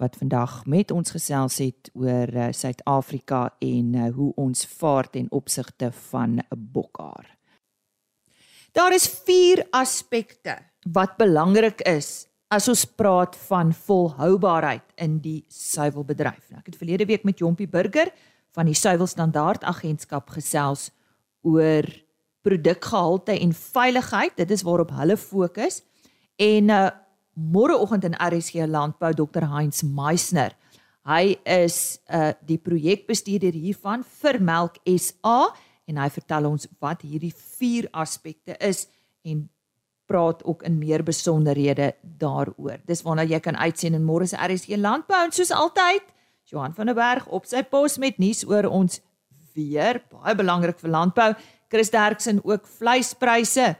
wat 0.00 0.16
vandag 0.16 0.64
met 0.66 0.90
ons 0.90 1.10
gesels 1.10 1.58
het 1.58 1.90
oor 1.94 2.28
uh, 2.32 2.52
Suid-Afrika 2.52 3.52
en 3.60 3.94
uh, 3.94 4.08
hoe 4.14 4.32
ons 4.36 4.66
vaar 4.66 5.10
ten 5.10 5.26
opsigte 5.30 5.92
van 6.10 6.40
'n 6.40 6.70
bokhaar. 6.72 7.36
Daar 8.72 8.92
is 8.92 9.08
4 9.08 9.66
aspekte 9.70 10.58
wat 10.92 11.16
belangrik 11.16 11.80
is 11.80 12.28
as 12.48 12.68
ons 12.68 12.84
praat 12.84 13.36
van 13.36 13.72
volhoubaarheid 13.72 14.92
in 14.94 15.18
die 15.18 15.44
suiwelbedryf. 15.48 16.48
Nou, 16.48 16.60
ek 16.60 16.66
het 16.66 16.76
verlede 16.76 17.04
week 17.04 17.24
met 17.24 17.38
Jompie 17.38 17.68
Burger 17.68 18.12
van 18.52 18.64
die 18.64 18.74
Suiwelstandaard 18.74 19.64
Agentskap 19.64 20.30
gesels 20.30 20.90
oor 21.42 22.05
produkgehalte 22.46 23.34
en 23.34 23.52
veiligheid. 23.52 24.36
Dit 24.38 24.54
is 24.54 24.62
waarop 24.66 24.94
hulle 24.94 25.16
fokus. 25.16 25.82
En 26.36 26.70
uh 26.70 26.86
môreoggend 27.36 28.04
in 28.08 28.14
RSG 28.16 28.64
Landbou 28.64 29.12
Dr 29.12 29.44
Heinz 29.44 29.82
Meisner. 29.82 30.54
Hy 31.04 31.36
is 31.44 31.98
uh 32.08 32.30
die 32.48 32.56
projekbestuurder 32.56 33.52
hiervan 33.52 34.04
vir 34.22 34.38
Melk 34.40 34.78
SA 34.96 35.52
en 35.84 36.00
hy 36.00 36.06
vertel 36.14 36.48
ons 36.48 36.64
wat 36.80 37.04
hierdie 37.04 37.34
vier 37.58 37.90
aspekte 37.92 38.56
is 38.56 38.86
en 39.22 39.44
praat 40.08 40.40
ook 40.48 40.62
in 40.64 40.78
meer 40.78 41.04
besonderhede 41.04 41.92
daaroor. 42.00 42.80
Dis 42.86 43.04
waarna 43.04 43.26
jy 43.26 43.40
kan 43.44 43.56
uitsien 43.56 43.94
in 43.94 44.06
môre 44.06 44.26
se 44.26 44.38
RSG 44.40 44.80
Landbou 44.80 45.26
en 45.26 45.34
soos 45.36 45.52
altyd 45.52 46.08
Johan 46.46 46.74
van 46.74 46.86
der 46.86 46.94
Berg 46.94 47.26
op 47.26 47.44
sy 47.44 47.62
pos 47.66 47.98
met 47.98 48.18
nuus 48.22 48.44
oor 48.46 48.70
ons 48.70 49.00
weer 49.56 50.00
baie 50.12 50.36
belangrik 50.36 50.78
vir 50.82 50.92
landbou. 50.92 51.30
Chris 51.68 51.90
Derksen 51.90 52.44
ook 52.44 52.66
vleispryse 52.66 53.76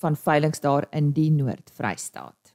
van 0.00 0.16
veilinge 0.16 0.60
daar 0.60 0.86
in 0.90 1.12
die 1.16 1.30
Noord-Vrystaat. 1.32 2.54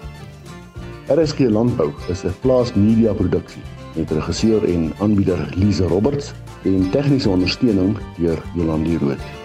RSG 1.07 1.39
Landbou 1.39 1.91
is 2.09 2.23
'n 2.23 2.33
plaas 2.41 2.73
media 2.73 3.13
produksie 3.13 3.61
met 3.95 4.11
regisseur 4.11 4.63
en 4.63 4.93
aanbieder 4.99 5.53
Lize 5.55 5.87
Roberts 5.87 6.33
en 6.63 6.89
tegniese 6.89 7.29
ondersteuning 7.29 7.97
deur 8.17 8.43
Jolande 8.55 8.97
Rooi. 8.97 9.36